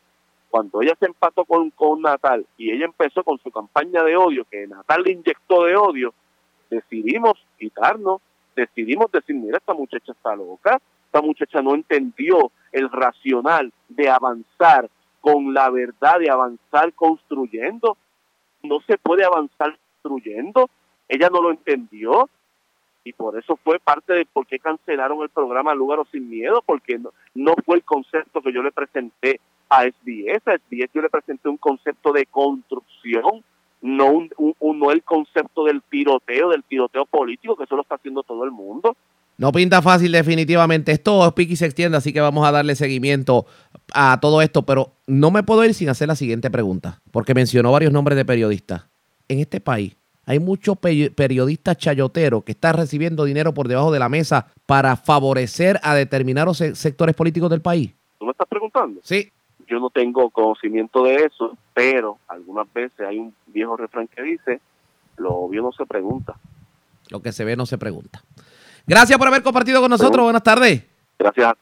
Cuando 0.48 0.80
ella 0.80 0.94
se 0.98 1.06
empató 1.06 1.44
con, 1.44 1.70
con 1.70 2.00
Natal 2.00 2.46
y 2.56 2.70
ella 2.70 2.86
empezó 2.86 3.22
con 3.22 3.38
su 3.38 3.50
campaña 3.50 4.02
de 4.02 4.16
odio, 4.16 4.46
que 4.50 4.66
Natal 4.66 5.02
le 5.02 5.12
inyectó 5.12 5.64
de 5.64 5.76
odio, 5.76 6.14
decidimos 6.70 7.34
quitarnos, 7.58 8.22
decidimos 8.54 9.12
decir, 9.12 9.36
mira, 9.36 9.58
esta 9.58 9.74
muchacha 9.74 10.12
está 10.12 10.34
loca, 10.34 10.80
esta 11.04 11.20
muchacha 11.20 11.60
no 11.60 11.74
entendió 11.74 12.50
el 12.72 12.90
racional 12.90 13.70
de 13.88 14.08
avanzar 14.08 14.88
con 15.26 15.52
la 15.52 15.70
verdad, 15.70 16.20
de 16.20 16.30
avanzar 16.30 16.92
construyendo. 16.92 17.96
No 18.62 18.78
se 18.86 18.96
puede 18.96 19.24
avanzar 19.24 19.76
construyendo. 20.00 20.70
Ella 21.08 21.30
no 21.30 21.42
lo 21.42 21.50
entendió 21.50 22.30
y 23.02 23.12
por 23.12 23.36
eso 23.36 23.56
fue 23.56 23.80
parte 23.80 24.12
de 24.12 24.24
por 24.24 24.46
qué 24.46 24.60
cancelaron 24.60 25.22
el 25.22 25.28
programa 25.28 25.74
Lúgaro 25.74 26.06
sin 26.12 26.30
miedo, 26.30 26.62
porque 26.64 26.96
no, 26.96 27.10
no 27.34 27.54
fue 27.64 27.78
el 27.78 27.82
concepto 27.82 28.40
que 28.40 28.52
yo 28.52 28.62
le 28.62 28.70
presenté 28.70 29.40
a 29.68 29.82
SBS. 29.82 30.46
A 30.46 30.58
SBS 30.58 30.92
yo 30.94 31.02
le 31.02 31.10
presenté 31.10 31.48
un 31.48 31.56
concepto 31.56 32.12
de 32.12 32.24
construcción, 32.26 33.42
no, 33.82 34.06
un, 34.06 34.30
no 34.60 34.92
el 34.92 35.02
concepto 35.02 35.64
del 35.64 35.82
tiroteo, 35.82 36.50
del 36.50 36.62
tiroteo 36.62 37.04
político, 37.04 37.56
que 37.56 37.64
eso 37.64 37.74
lo 37.74 37.82
está 37.82 37.96
haciendo 37.96 38.22
todo 38.22 38.44
el 38.44 38.52
mundo. 38.52 38.96
No 39.38 39.52
pinta 39.52 39.82
fácil 39.82 40.12
definitivamente. 40.12 40.92
Esto 40.92 41.34
pique 41.34 41.54
y 41.54 41.56
se 41.56 41.66
extiende, 41.66 41.98
así 41.98 42.12
que 42.12 42.20
vamos 42.20 42.46
a 42.46 42.52
darle 42.52 42.74
seguimiento 42.74 43.46
a 43.92 44.18
todo 44.20 44.40
esto, 44.40 44.62
pero 44.62 44.92
no 45.06 45.30
me 45.30 45.42
puedo 45.42 45.64
ir 45.64 45.74
sin 45.74 45.88
hacer 45.88 46.08
la 46.08 46.16
siguiente 46.16 46.50
pregunta, 46.50 47.00
porque 47.10 47.34
mencionó 47.34 47.72
varios 47.72 47.92
nombres 47.92 48.16
de 48.16 48.24
periodistas. 48.24 48.86
En 49.28 49.40
este 49.40 49.60
país, 49.60 49.94
hay 50.24 50.40
muchos 50.40 50.78
periodistas 50.78 51.76
chayoteros 51.76 52.44
que 52.44 52.52
están 52.52 52.74
recibiendo 52.74 53.24
dinero 53.24 53.52
por 53.52 53.68
debajo 53.68 53.92
de 53.92 53.98
la 53.98 54.08
mesa 54.08 54.48
para 54.64 54.96
favorecer 54.96 55.78
a 55.82 55.94
determinados 55.94 56.58
sectores 56.58 57.14
políticos 57.14 57.50
del 57.50 57.60
país. 57.60 57.92
¿Tú 58.18 58.24
me 58.24 58.32
estás 58.32 58.48
preguntando? 58.48 59.00
Sí. 59.04 59.30
Yo 59.68 59.80
no 59.80 59.90
tengo 59.90 60.30
conocimiento 60.30 61.04
de 61.04 61.24
eso, 61.24 61.56
pero 61.74 62.18
algunas 62.28 62.72
veces 62.72 63.00
hay 63.00 63.18
un 63.18 63.34
viejo 63.48 63.76
refrán 63.76 64.08
que 64.08 64.22
dice, 64.22 64.60
lo 65.16 65.34
obvio 65.34 65.62
no 65.62 65.72
se 65.72 65.84
pregunta. 65.86 66.36
Lo 67.10 67.20
que 67.20 67.32
se 67.32 67.44
ve 67.44 67.56
no 67.56 67.66
se 67.66 67.76
pregunta. 67.76 68.22
Gracias 68.86 69.18
por 69.18 69.28
haber 69.28 69.42
compartido 69.42 69.80
con 69.80 69.90
nosotros. 69.90 70.22
Buenas 70.22 70.42
tardes. 70.42 70.82
Gracias. 71.18 71.56